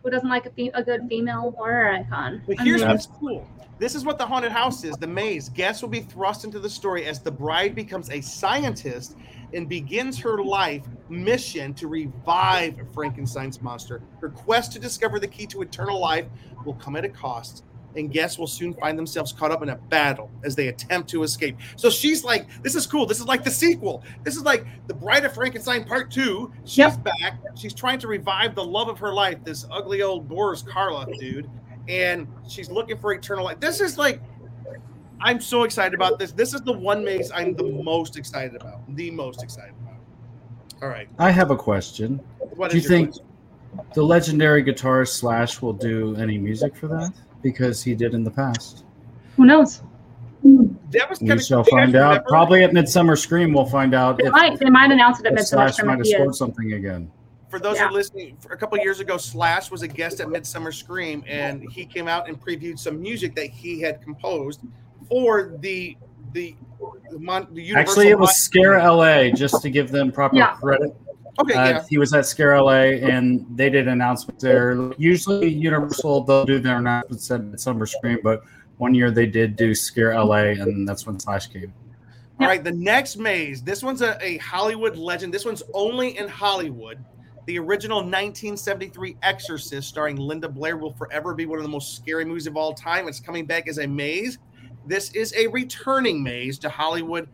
[0.03, 2.42] Who doesn't like a, fe- a good female horror icon?
[2.46, 3.46] But I here's mean, what's cool.
[3.78, 4.96] This is what the haunted house is.
[4.96, 5.48] The maze.
[5.48, 9.16] Guests will be thrust into the story as the bride becomes a scientist
[9.55, 14.03] and begins her life mission to revive Frankenstein's monster.
[14.20, 16.26] Her quest to discover the key to eternal life
[16.64, 17.64] will come at a cost,
[17.97, 21.22] and guests will soon find themselves caught up in a battle as they attempt to
[21.22, 21.57] escape.
[21.76, 23.07] So she's like, "This is cool.
[23.07, 24.03] This is like the sequel.
[24.24, 26.53] This is like the Bride of Frankenstein Part Two.
[26.64, 27.05] She's Yep.
[27.05, 27.41] back.
[27.57, 29.38] She's trying to revive the love of her life.
[29.45, 31.49] This ugly old Boris Karloff dude."
[31.88, 33.59] and she's looking for eternal life.
[33.59, 34.20] This is like,
[35.20, 36.30] I'm so excited about this.
[36.30, 38.80] This is the one maze I'm the most excited about.
[38.95, 39.97] The most excited about.
[40.82, 41.09] All right.
[41.18, 42.20] I have a question.
[42.55, 43.26] What Do you is your think question?
[43.95, 47.12] the legendary guitarist Slash will do any music for that?
[47.43, 48.84] Because he did in the past.
[49.36, 49.82] who knows?
[50.91, 52.24] that was We of shall find out.
[52.26, 55.32] Probably at Midsummer Scream, we'll find out They if, might they might announce it at
[55.32, 57.11] if Midsummer Slash Scream might have scored something again.
[57.49, 60.20] For those who are listening, for a couple of years ago, Slash was a guest
[60.20, 64.61] at Midsummer Scream, and he came out and previewed some music that he had composed
[65.09, 65.97] for the
[66.32, 66.55] the
[67.11, 70.36] the, mon, the Universal Actually, it was Mon- Scare LA, just to give them proper
[70.36, 70.53] Yeah.
[70.53, 70.95] credit.
[71.38, 71.84] Okay, Uh, yeah.
[71.88, 74.92] He was at Scare LA, and they did announcements there.
[74.98, 78.42] Usually, Universal they'll do their announcements at Midsummer Scream, but
[78.78, 81.72] one year they did do Scare LA, and that's when Slash came.
[82.40, 83.62] All right, the next maze.
[83.62, 85.32] This one's a, a Hollywood legend.
[85.32, 87.04] This one's only in Hollywood.
[87.46, 92.24] The original 1973 Exorcist, starring Linda Blair, will forever be one of the most scary
[92.24, 93.08] movies of all time.
[93.08, 94.38] It's coming back as a maze.
[94.86, 97.28] This is a returning maze to Hollywood,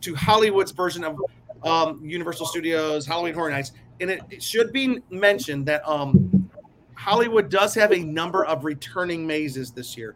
[0.00, 1.18] to Hollywood's version of
[1.64, 3.72] um, Universal Studios Halloween Horror Nights.
[4.00, 6.50] And it, it should be mentioned that um,
[6.94, 10.14] Hollywood does have a number of returning mazes this year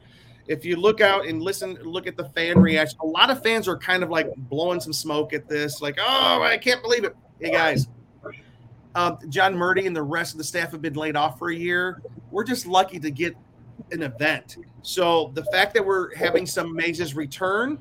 [0.49, 2.99] if you look out and listen, look at the fan reaction.
[3.03, 6.43] A lot of fans are kind of like blowing some smoke at this, like, "Oh,
[6.43, 7.89] I can't believe it." Hey guys,
[8.95, 11.55] um, John Murdy and the rest of the staff have been laid off for a
[11.55, 12.03] year.
[12.31, 13.37] We're just lucky to get
[13.91, 14.59] an event.
[14.83, 17.79] So the fact that we're having some mazes return,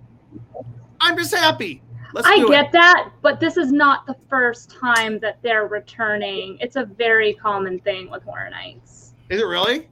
[1.00, 1.82] I'm just happy.
[2.14, 2.72] Let's I get it.
[2.74, 6.58] that, but this is not the first time that they're returning.
[6.60, 9.14] It's a very common thing with Horror Nights.
[9.30, 9.88] Is it really?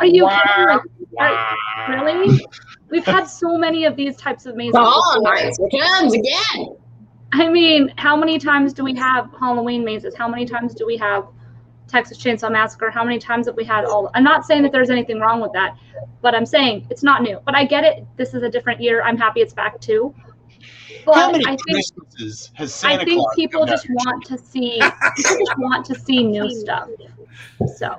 [0.00, 0.80] Are you kidding?
[1.18, 2.46] Like, are- really?
[2.90, 4.72] We've had so many of these types of mazes.
[4.72, 5.34] The Hollow before.
[5.34, 6.76] Knights returns again.
[7.32, 10.14] I mean, how many times do we have Halloween mazes?
[10.14, 11.26] How many times do we have
[11.86, 12.90] Texas Chainsaw Massacre?
[12.90, 14.10] How many times have we had all?
[14.14, 15.76] I'm not saying that there's anything wrong with that,
[16.22, 17.40] but I'm saying it's not new.
[17.44, 18.06] But I get it.
[18.16, 19.02] This is a different year.
[19.02, 20.14] I'm happy it's back too.
[21.06, 23.94] How many I think Christmases has Santa I think Claus people just down?
[23.96, 24.80] want to see
[25.16, 26.88] people just want to see new stuff.
[27.76, 27.96] So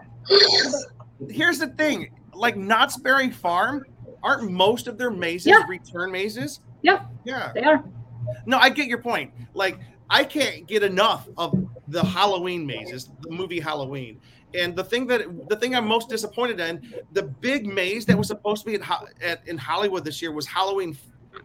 [1.29, 3.85] Here's the thing: like Knott's Berry Farm,
[4.23, 5.63] aren't most of their mazes Yeah.
[5.67, 6.61] return mazes?
[6.81, 7.05] Yeah.
[7.25, 7.51] Yeah.
[7.53, 7.83] they are.
[8.45, 9.31] No, I get your point.
[9.53, 9.79] Like,
[10.09, 14.19] I can't get enough of the Halloween mazes, the movie Halloween.
[14.53, 18.27] And the thing that the thing I'm most disappointed in, the big maze that was
[18.27, 20.97] supposed to be at, at in Hollywood this year was Halloween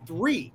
[0.07, 0.53] three.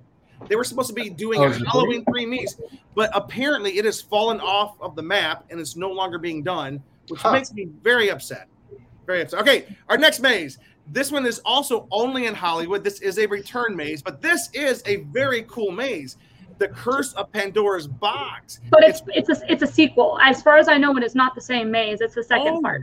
[0.48, 1.68] They were supposed to be doing Oh, a is three?
[1.72, 2.58] Halloween three maze,
[2.96, 6.82] but apparently it has fallen off of the map and it's no longer being done,
[7.10, 7.34] which Huh.
[7.34, 8.48] makes me very upset.
[9.06, 9.42] Very upset.
[9.42, 10.58] Okay, our next maze.
[10.92, 12.84] This one is also only in Hollywood.
[12.84, 16.18] This is a return maze, but this is a very cool maze.
[16.58, 18.60] The Curse of Pandora's Box.
[18.70, 20.18] But it's it's a it's a sequel.
[20.22, 22.02] As far as I know, it is not the same maze.
[22.02, 22.82] It's the second Oh, part.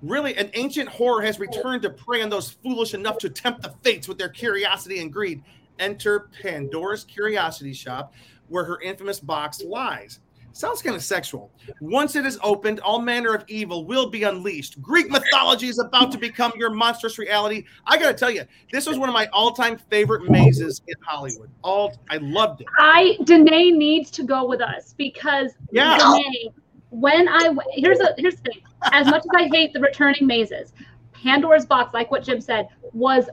[0.00, 3.74] Really, an ancient horror has returned to prey on those foolish enough to tempt the
[3.82, 5.42] fates with their curiosity and greed.
[5.80, 8.14] Enter Pandora's Curiosity Shop,
[8.48, 10.20] where her infamous box lies.
[10.52, 11.52] Sounds kind of sexual.
[11.80, 14.82] Once it is opened, all manner of evil will be unleashed.
[14.82, 17.64] Greek mythology is about to become your monstrous reality.
[17.86, 21.50] I gotta tell you, this was one of my all-time favorite mazes in Hollywood.
[21.62, 22.66] All I loved it.
[22.78, 25.96] I Danae needs to go with us because Yeah.
[25.98, 26.52] Danae,
[26.90, 28.62] when I here's a here's the thing.
[28.92, 30.72] As much as I hate the returning mazes,
[31.12, 33.28] Pandora's box, like what Jim said, was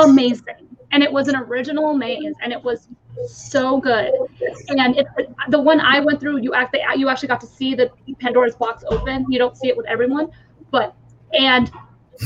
[0.00, 2.88] amazing, and it was an original maze, and it was
[3.26, 4.12] so good.
[4.68, 5.06] And it,
[5.48, 8.84] the one I went through, you actually you actually got to see the Pandora's box
[8.88, 9.26] open.
[9.28, 10.30] You don't see it with everyone,
[10.70, 10.94] but
[11.32, 11.70] and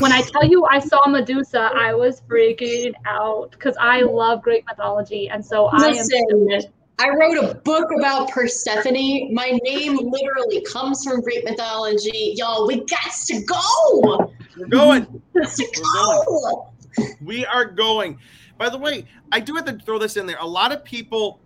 [0.00, 4.64] when I tell you I saw Medusa, I was freaking out because I love Greek
[4.68, 5.94] mythology, and so I am.
[5.94, 9.32] Listen, I wrote a book about Persephone.
[9.32, 12.34] My name literally comes from Greek mythology.
[12.36, 14.32] Y'all, we got to go.
[14.56, 15.22] We're going.
[15.32, 16.72] Got to go.
[17.20, 18.18] We are going.
[18.58, 20.36] By the way, I do have to throw this in there.
[20.40, 21.40] A lot of people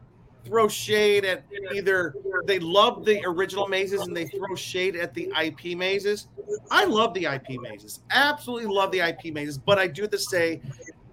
[0.44, 5.30] throw shade at either they love the original mazes and they throw shade at the
[5.40, 6.28] IP mazes.
[6.70, 8.00] I love the IP mazes.
[8.10, 10.60] Absolutely love the IP mazes, but I do have to say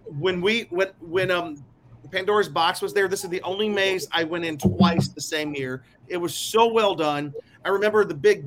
[0.05, 1.63] when we when when um
[2.11, 5.53] Pandora's box was there, this is the only maze I went in twice the same
[5.53, 5.83] year.
[6.07, 7.33] It was so well done.
[7.63, 8.45] I remember the big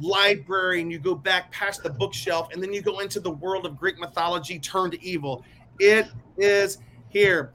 [0.00, 3.64] library, and you go back past the bookshelf, and then you go into the world
[3.64, 5.42] of Greek mythology turned evil.
[5.78, 6.78] It is
[7.10, 7.52] here.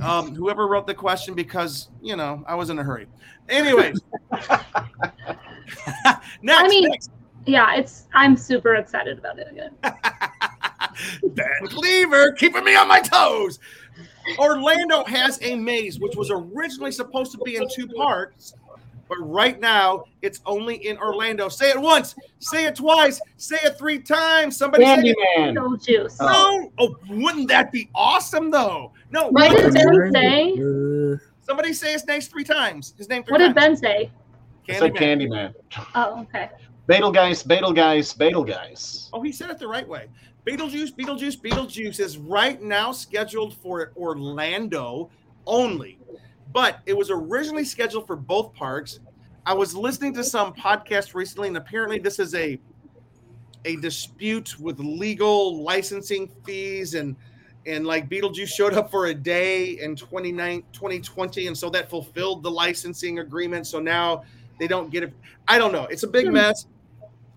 [0.00, 3.06] Um, whoever wrote the question, because you know I was in a hurry.
[3.48, 4.00] Anyways,
[6.42, 7.10] next, I mean- next.
[7.44, 8.06] Yeah, it's.
[8.14, 9.74] I'm super excited about it again.
[9.82, 13.58] Ben Kliewer keeping me on my toes.
[14.38, 18.54] Orlando has a maze, which was originally supposed to be in two parts,
[19.12, 21.50] but right now it's only in Orlando.
[21.50, 24.56] Say it once, say it twice, say it three times.
[24.56, 25.16] Somebody say it.
[25.36, 25.54] Candyman.
[25.54, 26.18] No juice.
[26.18, 26.72] No.
[26.78, 28.92] Oh, wouldn't that be awesome though?
[29.10, 29.28] No.
[29.28, 31.18] What did Ben say?
[31.42, 32.94] Somebody say his name three times.
[32.96, 33.54] His name three What did.
[33.54, 34.10] Ben say?
[34.70, 35.52] I said Candyman.
[35.70, 35.86] Candyman.
[35.94, 36.48] Oh, okay.
[36.86, 39.10] Betelgeuse, Betelgeuse, Betelgeuse.
[39.12, 40.06] Oh, he said it the right way.
[40.46, 45.10] Beetlejuice, Beetlejuice, Beetlejuice is right now scheduled for Orlando
[45.46, 45.98] only,
[46.52, 49.00] but it was originally scheduled for both parks.
[49.44, 52.60] I was listening to some podcast recently, and apparently this is a
[53.64, 57.14] a dispute with legal licensing fees and
[57.64, 62.42] and like Beetlejuice showed up for a day in 29 2020 and so that fulfilled
[62.42, 64.24] the licensing agreement so now
[64.58, 65.12] they don't get it
[65.46, 66.32] I don't know it's a big Hmm.
[66.32, 66.66] mess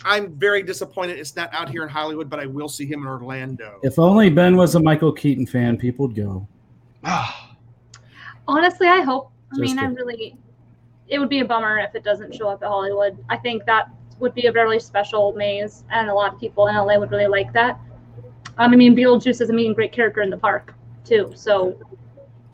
[0.04, 3.08] I'm very disappointed it's not out here in Hollywood but I will see him in
[3.08, 6.48] Orlando if only Ben was a Michael Keaton fan, people would go.
[8.48, 9.32] Honestly, I hope.
[9.52, 10.38] I Just mean, I a- really.
[11.08, 13.24] It would be a bummer if it doesn't show up at Hollywood.
[13.30, 13.90] I think that
[14.20, 17.28] would be a very special maze, and a lot of people in LA would really
[17.28, 17.80] like that.
[18.58, 20.74] Um, I mean, Beetlejuice is a mean, great character in the park
[21.04, 21.32] too.
[21.36, 21.78] So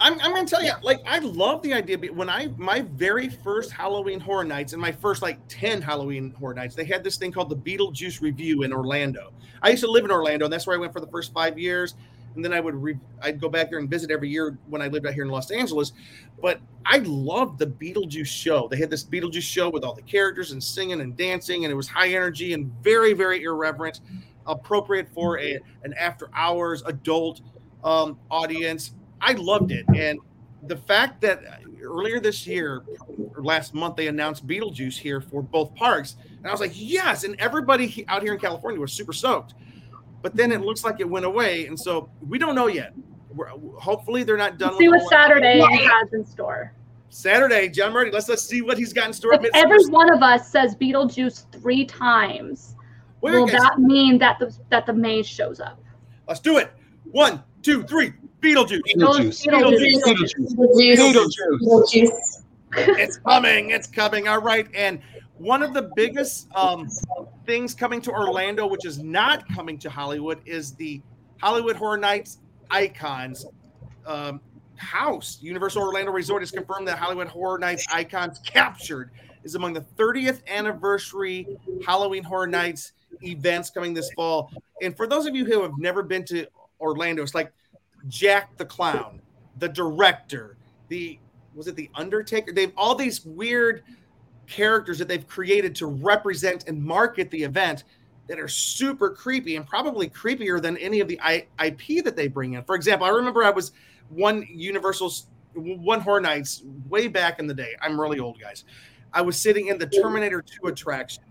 [0.02, 1.98] I'm, I'm gonna tell you, like, I love the idea.
[2.12, 6.56] When I my very first Halloween Horror Nights and my first like ten Halloween Horror
[6.56, 9.32] Nights, they had this thing called the Beetlejuice Revue in Orlando.
[9.62, 11.60] I used to live in Orlando, and that's where I went for the first five
[11.60, 11.94] years.
[12.36, 14.88] And then I would re- I'd go back there and visit every year when I
[14.88, 15.94] lived out here in Los Angeles.
[16.42, 18.68] But I loved the Beetlejuice show.
[18.68, 21.76] They had this Beetlejuice show with all the characters and singing and dancing, and it
[21.76, 24.02] was high energy and very very irreverent,
[24.48, 27.42] appropriate for a an after hours adult
[27.84, 28.94] um, audience.
[29.20, 30.20] I loved it, and
[30.64, 32.84] the fact that earlier this year
[33.36, 37.24] or last month they announced Beetlejuice here for both parks, and I was like, yes,
[37.24, 39.54] and everybody out here in California was super stoked.
[40.22, 42.94] But then it looks like it went away, and so we don't know yet.
[43.34, 44.78] We're, hopefully they're not done.
[44.78, 46.74] See with what all- Saturday has in store.
[47.10, 48.12] Saturday, John Murdy.
[48.12, 49.34] Let's let's see what he's got in store.
[49.34, 52.76] If every one of us says Beetlejuice three times,
[53.20, 55.78] Wait, will that mean that the that the maze shows up?
[56.28, 56.72] let's do it.
[57.12, 58.14] One, two, three.
[58.42, 58.80] Beetlejuice.
[58.96, 59.46] Beetlejuice.
[59.46, 60.04] Beetlejuice.
[60.04, 60.56] Beetlejuice.
[60.56, 60.98] Beetlejuice.
[60.98, 61.62] Beetlejuice.
[61.62, 62.44] Beetlejuice.
[62.74, 65.02] it's coming it's coming all right and
[65.42, 66.88] one of the biggest um,
[67.48, 71.02] things coming to orlando which is not coming to hollywood is the
[71.38, 72.38] halloween horror nights
[72.70, 73.46] icons
[74.06, 74.40] um,
[74.76, 79.10] house universal orlando resort has confirmed that halloween horror nights icons captured
[79.44, 81.48] is among the 30th anniversary
[81.84, 82.94] halloween horror nights
[83.24, 84.52] events coming this fall
[84.84, 86.46] and for those of you who have never been to
[86.80, 87.52] orlando it's like
[88.08, 89.20] jack the clown
[89.58, 90.56] the director
[90.90, 91.18] the
[91.54, 92.52] was it the Undertaker?
[92.52, 93.84] They've all these weird
[94.52, 97.86] characters that they've created to represent and market the event
[98.28, 102.28] that are super creepy and probably creepier than any of the I- IP that they
[102.28, 102.64] bring in.
[102.64, 103.72] For example, I remember I was
[104.10, 107.76] one Universal's one Horror Nights way back in the day.
[107.82, 108.64] I'm really old, guys.
[109.14, 111.24] I was sitting in the Terminator 2 attraction,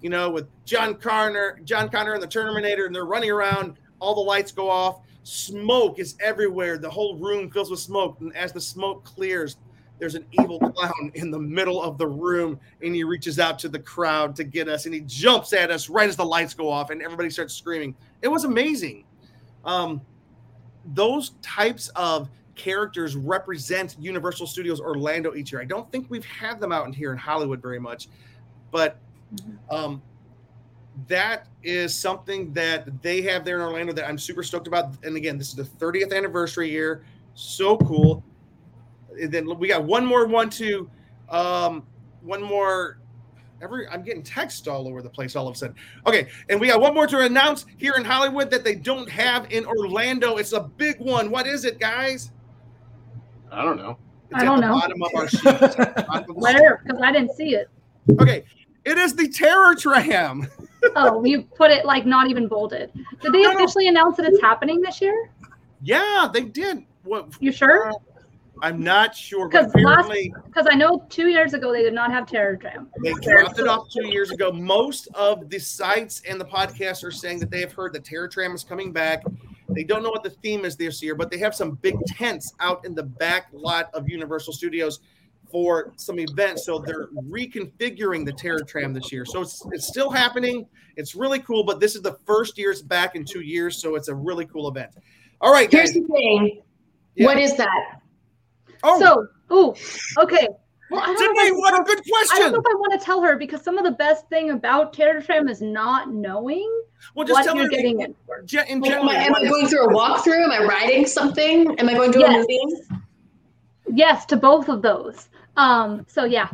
[0.00, 3.76] you know, with John Connor, John Connor and the Terminator, and they're running around.
[3.98, 5.00] All the lights go off.
[5.24, 6.78] Smoke is everywhere.
[6.78, 8.16] The whole room fills with smoke.
[8.20, 9.56] And as the smoke clears,
[9.98, 13.68] there's an evil clown in the middle of the room and he reaches out to
[13.68, 16.70] the crowd to get us and he jumps at us right as the lights go
[16.70, 17.94] off and everybody starts screaming.
[18.22, 19.04] It was amazing.
[19.64, 20.00] Um,
[20.94, 25.60] those types of characters represent universal studios orlando each year.
[25.60, 28.08] I don't think we've had them out in here in hollywood very much
[28.70, 28.98] but
[29.70, 30.02] um,
[31.08, 34.94] that is something that they have there in orlando that i'm super stoked about.
[35.02, 37.04] And again this is the 30th anniversary year.
[37.34, 38.24] So cool
[39.28, 40.90] then we got one more one two
[41.30, 41.84] um
[42.22, 42.98] one more
[43.62, 45.74] every i'm getting text all over the place all of a sudden
[46.06, 49.50] okay and we got one more to announce here in hollywood that they don't have
[49.50, 52.32] in orlando it's a big one what is it guys
[53.50, 53.96] I don't know.
[54.30, 54.80] it's I don't at the know.
[54.80, 56.82] bottom of our sheet It's at the bottom of the Where?
[56.84, 57.70] Because I didn't see it.
[58.20, 58.44] okay
[58.84, 60.46] it is the terror tram
[60.94, 62.92] Oh, you put it like not even bolded.
[63.20, 63.56] Did they No, no.
[63.56, 65.30] officially announce that it's happening this year?
[65.82, 67.92] yeah they did what You sure?
[68.62, 71.92] I'm not sure but 'Cause last- apparently Because I know two years ago they did
[71.94, 72.88] not have Terror Tram.
[73.02, 74.50] They dropped it off two years ago.
[74.50, 78.28] Most of the sites and the podcasts are saying that they have heard that Terror
[78.28, 79.22] Tram is coming back.
[79.68, 82.54] They don't know what the theme is this year, but they have some big tents
[82.60, 85.00] out in the back lot of Universal Studios
[85.50, 86.64] for some events.
[86.64, 89.24] So they're reconfiguring the Terror Tram this year.
[89.26, 90.66] So it's, it's still happening.
[90.96, 93.76] It's really cool, but this is the first year it's back in two years.
[93.80, 94.92] So it's a really cool event.
[95.42, 96.02] All right, Here's guys.
[96.02, 96.62] the thing.
[97.16, 97.26] Yeah.
[97.26, 98.00] What is that?
[98.82, 100.46] Oh, So, ooh, okay.
[100.88, 102.36] Well, I don't, know Sydney, what a good question.
[102.36, 104.50] I don't know if I want to tell her because some of the best thing
[104.50, 106.70] about Terror Tram is not knowing
[107.16, 108.42] Well, just what tell you're her getting in for.
[108.42, 109.08] ge- in Like, am.
[109.08, 110.44] I, am I going through a walkthrough?
[110.44, 111.76] Am I writing something?
[111.80, 112.46] Am I going to a Yes.
[112.48, 113.02] movie?
[113.92, 115.28] Yes, to both of those.
[115.56, 116.48] Um, so yeah.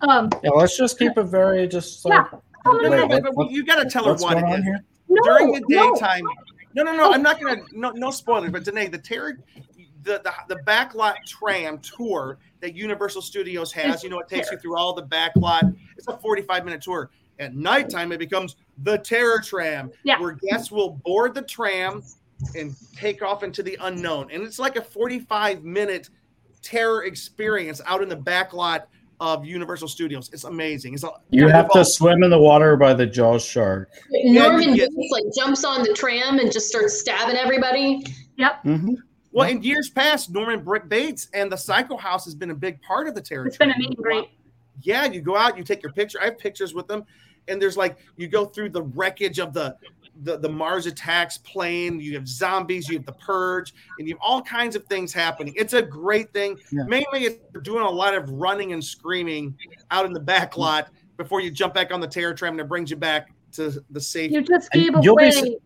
[0.00, 2.38] Um, Yeah, let's just keep it very just like Yeah.
[2.64, 4.32] oh, no, No, no, no, no, but, what- you got to tell her what's what
[4.40, 4.82] going on here?
[5.08, 5.92] no, during the no.
[5.94, 6.24] daytime.
[6.74, 7.12] No, no, no.
[7.12, 9.38] I'm not gonna no no spoilers, but Danae, the terror
[10.04, 14.58] the, the the backlot tram tour that Universal Studios has, you know, it takes you
[14.58, 15.74] through all the backlot.
[15.96, 17.10] It's a 45 minute tour.
[17.40, 18.54] At nighttime, it becomes
[18.84, 20.20] the terror tram, Yeah.
[20.20, 22.02] where guests will board the tram
[22.54, 24.30] and take off into the unknown.
[24.30, 26.10] And it's like a 45 minute
[26.62, 28.84] terror experience out in the backlot
[29.20, 30.30] of Universal Studios.
[30.32, 30.94] It's amazing.
[30.94, 33.90] It's a, You have to swim in the water by the Jaws shark.
[34.10, 38.04] Norman you get- Bates like jumps on the tram and just starts stabbing everybody.
[38.38, 38.96] Mhm.
[39.34, 42.80] Well, in years past, Norman Brick Bates and the Psycho House has been a big
[42.82, 43.46] part of the terror.
[43.46, 43.80] It's been a Tram.
[43.80, 44.30] meet and great.
[44.82, 46.20] Yeah, you go out, you take your picture.
[46.20, 47.04] I have pictures with them,
[47.48, 49.76] and there's like you go through the wreckage of the
[50.22, 51.98] the, the Mars attacks plane.
[51.98, 55.52] You have zombies, you have the purge, and you have all kinds of things happening.
[55.56, 56.56] It's a great thing.
[56.70, 56.84] Yeah.
[56.84, 59.56] Mainly, it's doing a lot of running and screaming
[59.90, 62.90] out in the back lot before you jump back on the terror tram that brings
[62.90, 64.30] you back to the safe.
[64.30, 65.58] You just And gave you'll be away s- the.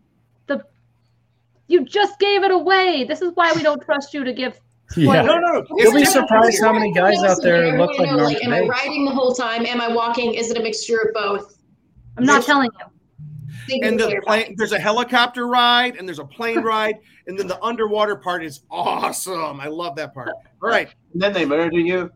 [1.69, 3.05] You just gave it away.
[3.07, 4.59] This is why we don't trust you to give.
[4.97, 5.21] Yeah.
[5.21, 5.65] no, no, no.
[5.77, 8.53] You'll be surprised how many guys out there look wanna like know, Norman like, am
[8.53, 9.65] I riding the whole time?
[9.67, 10.33] Am I walking?
[10.33, 11.59] Is it a mixture of both?
[12.17, 12.85] I'm not telling you.
[13.83, 16.95] And the plane, there's a helicopter ride and there's a plane ride
[17.27, 20.29] and then the underwater part is awesome i love that part
[20.63, 22.09] all right And then they murder you.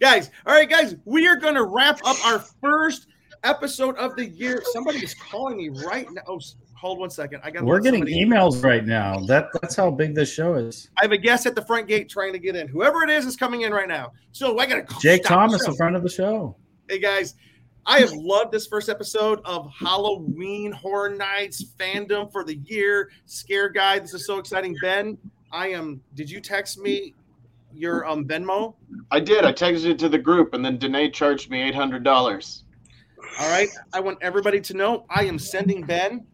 [0.00, 3.08] guys all right guys we are going to wrap up our first
[3.44, 4.62] episode of the year.
[4.72, 6.22] Somebody is calling me right now.
[6.26, 6.40] Oh,
[6.74, 7.40] hold one second.
[7.44, 7.64] I got.
[7.64, 9.20] We're getting emails right now.
[9.26, 10.90] That that's how big this show is.
[10.98, 12.68] I have a guest at the front gate trying to get in.
[12.68, 14.12] Whoever it is is coming in right now.
[14.32, 15.00] So I got to.
[15.00, 16.56] Jake Thomas in front of the show.
[16.88, 17.34] Hey guys,
[17.86, 23.10] I have loved this first episode of Halloween Horror Nights fandom for the year.
[23.26, 24.76] Scare guy, this is so exciting.
[24.82, 25.18] Ben,
[25.52, 26.00] I am.
[26.14, 27.14] Did you text me
[27.74, 28.74] your um Venmo?
[29.10, 29.44] I did.
[29.44, 32.64] I texted it to the group, and then Danae charged me eight hundred dollars.
[33.40, 33.68] All right.
[33.92, 36.26] I want everybody to know I am sending Ben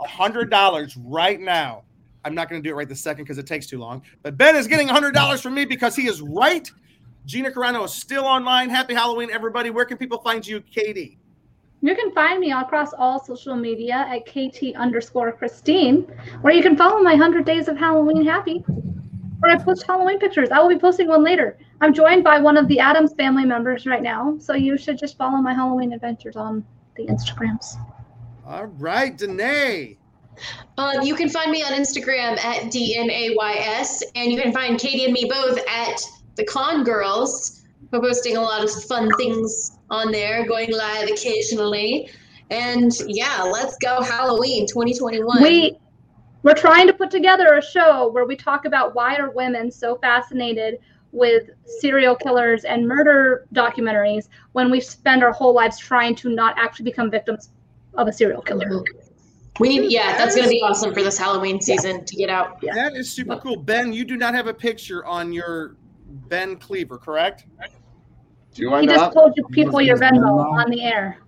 [0.00, 1.84] a hundred dollars right now.
[2.24, 4.02] I'm not going to do it right this second because it takes too long.
[4.22, 6.70] But Ben is getting a hundred dollars from me because he is right.
[7.26, 8.68] Gina Carano is still online.
[8.68, 9.70] Happy Halloween, everybody.
[9.70, 11.18] Where can people find you, Katie?
[11.80, 16.02] You can find me across all social media at KT underscore Christine,
[16.42, 18.64] where you can follow my 100 Days of Halloween Happy,
[19.42, 20.50] where I post Halloween pictures.
[20.50, 21.58] I will be posting one later.
[21.80, 25.16] I'm joined by one of the Addams family members right now, so you should just
[25.16, 26.64] follow my Halloween adventures on
[26.96, 27.74] the Instagrams.
[28.46, 29.98] All right, Danae.
[30.78, 35.12] Uh, you can find me on Instagram at DNAYS, and you can find Katie and
[35.12, 36.00] me both at
[36.36, 37.64] the Con Girls.
[37.90, 42.10] We're posting a lot of fun things on there, going live occasionally.
[42.50, 45.42] And yeah, let's go Halloween 2021.
[45.42, 45.76] We
[46.42, 49.96] we're trying to put together a show where we talk about why are women so
[49.96, 50.78] fascinated
[51.12, 56.54] with serial killers and murder documentaries when we spend our whole lives trying to not
[56.58, 57.50] actually become victims
[57.94, 58.82] of a serial killer.
[59.60, 62.04] We need, yeah, that's going to be awesome for this Halloween season yeah.
[62.04, 62.58] to get out.
[62.62, 62.74] Yeah.
[62.74, 63.56] That is super cool.
[63.56, 67.44] Ben, you do not have a picture on your Ben Kliewer, correct?
[68.54, 68.96] Do I he not?
[68.96, 71.18] just told you people your Venmo on the air.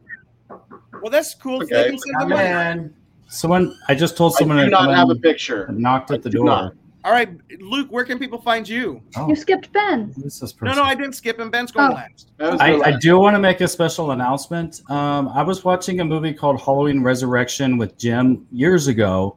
[1.03, 1.63] Well, that's cool.
[1.63, 1.97] Okay.
[2.27, 2.95] Man,
[3.35, 5.67] someone, I just told someone I do not have a picture.
[5.71, 6.47] knocked at the do door.
[6.47, 6.75] not.
[7.05, 7.29] All right,
[7.61, 9.03] Luke, where can people find you?
[9.17, 10.11] Oh, You skipped Ben.
[10.17, 10.77] who's this No, person?
[10.79, 11.51] no, I didn't skip him.
[11.51, 11.95] Ben's going Oh.
[11.95, 12.31] last.
[12.41, 14.81] I, the I do want to make a special announcement.
[14.91, 19.37] Um, I was watching a movie called Halloween Resurrection with Jim years ago,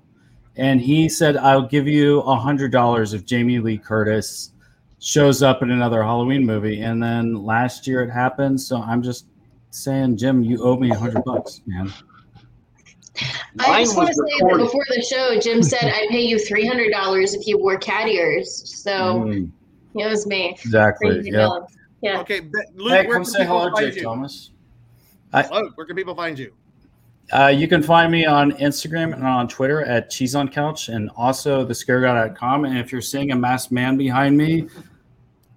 [0.55, 4.51] and he said, I'll give you a hundred dollars if Jamie Lee Curtis
[4.99, 6.81] shows up in another Halloween movie.
[6.81, 9.25] And then last year it happened, so I'm just
[9.71, 11.91] saying, Jim, you owe me a hundred bucks, man.
[13.59, 16.39] I just want to was say that before the show, Jim said I'd pay you
[16.39, 18.63] three hundred dollars if you wore cat ears.
[18.83, 19.51] So Mm,
[19.95, 20.51] it was me.
[20.51, 21.21] exactly.
[21.23, 21.49] Yeah.
[22.01, 22.19] Yeah.
[22.21, 24.03] Okay, Ben, Luke, Hey, where come can say hello, Jake you?
[24.03, 24.51] Thomas.
[25.33, 26.53] Luke, where can people find you?
[27.33, 31.09] Uh, you can find me on Instagram and on Twitter at Cheese on Couch and
[31.17, 32.63] also thescareguy.com.
[32.65, 34.67] And if you're seeing a masked man behind me,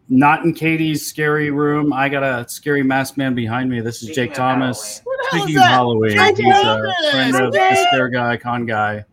[0.09, 3.81] not in Katie's scary room, I got a scary masked man behind me.
[3.81, 5.03] This is Jake Thomas.
[5.33, 5.71] What the hell Speaking of that?
[5.71, 9.05] Halloween, he's a friend of the Scare Guy, Con Guy,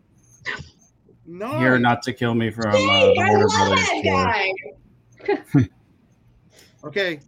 [1.26, 1.58] No.
[1.58, 4.02] here not to kill me from uh, Hey, the I Warner Brothers tour.
[5.54, 5.68] guy.
[6.84, 7.20] Okay.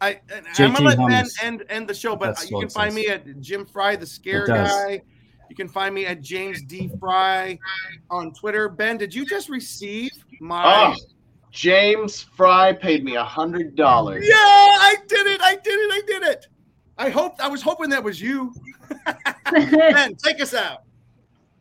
[0.00, 2.92] I, and I'm gonna let Ben end end the show, but That's you can find
[2.92, 2.96] says.
[3.04, 5.02] me at Jim Fry, the Scare Guy.
[5.50, 7.58] You can find me at James D Fry
[8.10, 8.68] on Twitter.
[8.68, 10.10] Ben, did you just receive
[10.40, 10.94] my?
[10.94, 10.96] Oh,
[11.50, 14.24] James Fry paid me a hundred dollars.
[14.26, 15.40] Yeah, I did it!
[15.42, 15.92] I did it!
[15.92, 16.46] I did it!
[17.00, 18.52] I hoped I was hoping that was you.
[19.52, 20.82] Ben, take us out.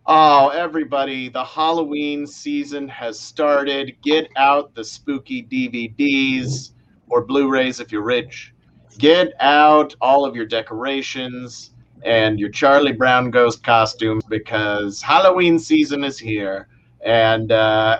[0.05, 3.95] Oh, everybody, the Halloween season has started.
[4.01, 6.73] Get out the spooky DVDs
[7.07, 8.53] or Blu rays if you're rich.
[8.97, 11.71] Get out all of your decorations
[12.03, 16.67] and your Charlie Brown ghost costumes because Halloween season is here.
[17.05, 17.97] And uh,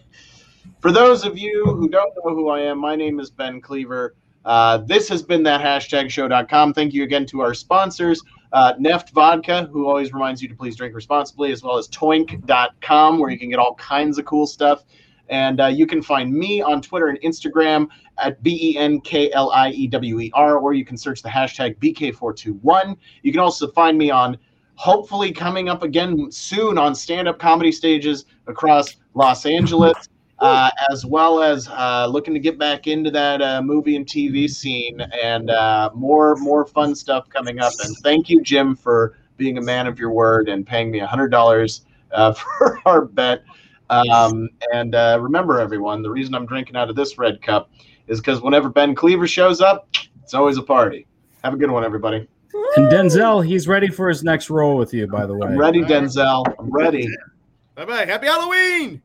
[0.80, 4.12] for those of you who don't know who I am, my name is Ben Kliewer.
[4.44, 6.74] Uh, this has been that hashtag show.com.
[6.74, 10.76] Thank you again to our sponsors uh, Neft Vodka, who always reminds you to please
[10.76, 14.84] drink responsibly, as well as toink.com, where you can get all kinds of cool stuff.
[15.28, 17.88] And uh, you can find me on Twitter and Instagram
[18.18, 21.22] at B E N K L I E W E R, or you can search
[21.22, 22.96] the hashtag BK421.
[23.22, 24.36] You can also find me on,
[24.74, 30.08] hopefully, coming up again soon on stand up comedy stages across Los Angeles.
[30.42, 34.50] Uh, as well as uh, looking to get back into that uh, movie and TV
[34.50, 37.72] scene, and uh, more more fun stuff coming up.
[37.84, 41.28] And thank you, Jim, for being a man of your word and paying me hundred
[41.28, 43.44] dollars uh, for our bet.
[43.88, 47.70] Um, and uh, remember, everyone, the reason I'm drinking out of this red cup
[48.08, 49.88] is because whenever Ben Kliewer shows up,
[50.22, 51.06] it's always a party.
[51.44, 52.26] Have a good one, everybody.
[52.76, 55.48] And Denzel, he's ready for his next role with you, by the way.
[55.48, 56.44] I'm ready, Denzel.
[56.58, 57.08] I'm ready.
[57.74, 58.04] Bye bye.
[58.04, 59.02] Happy Halloween.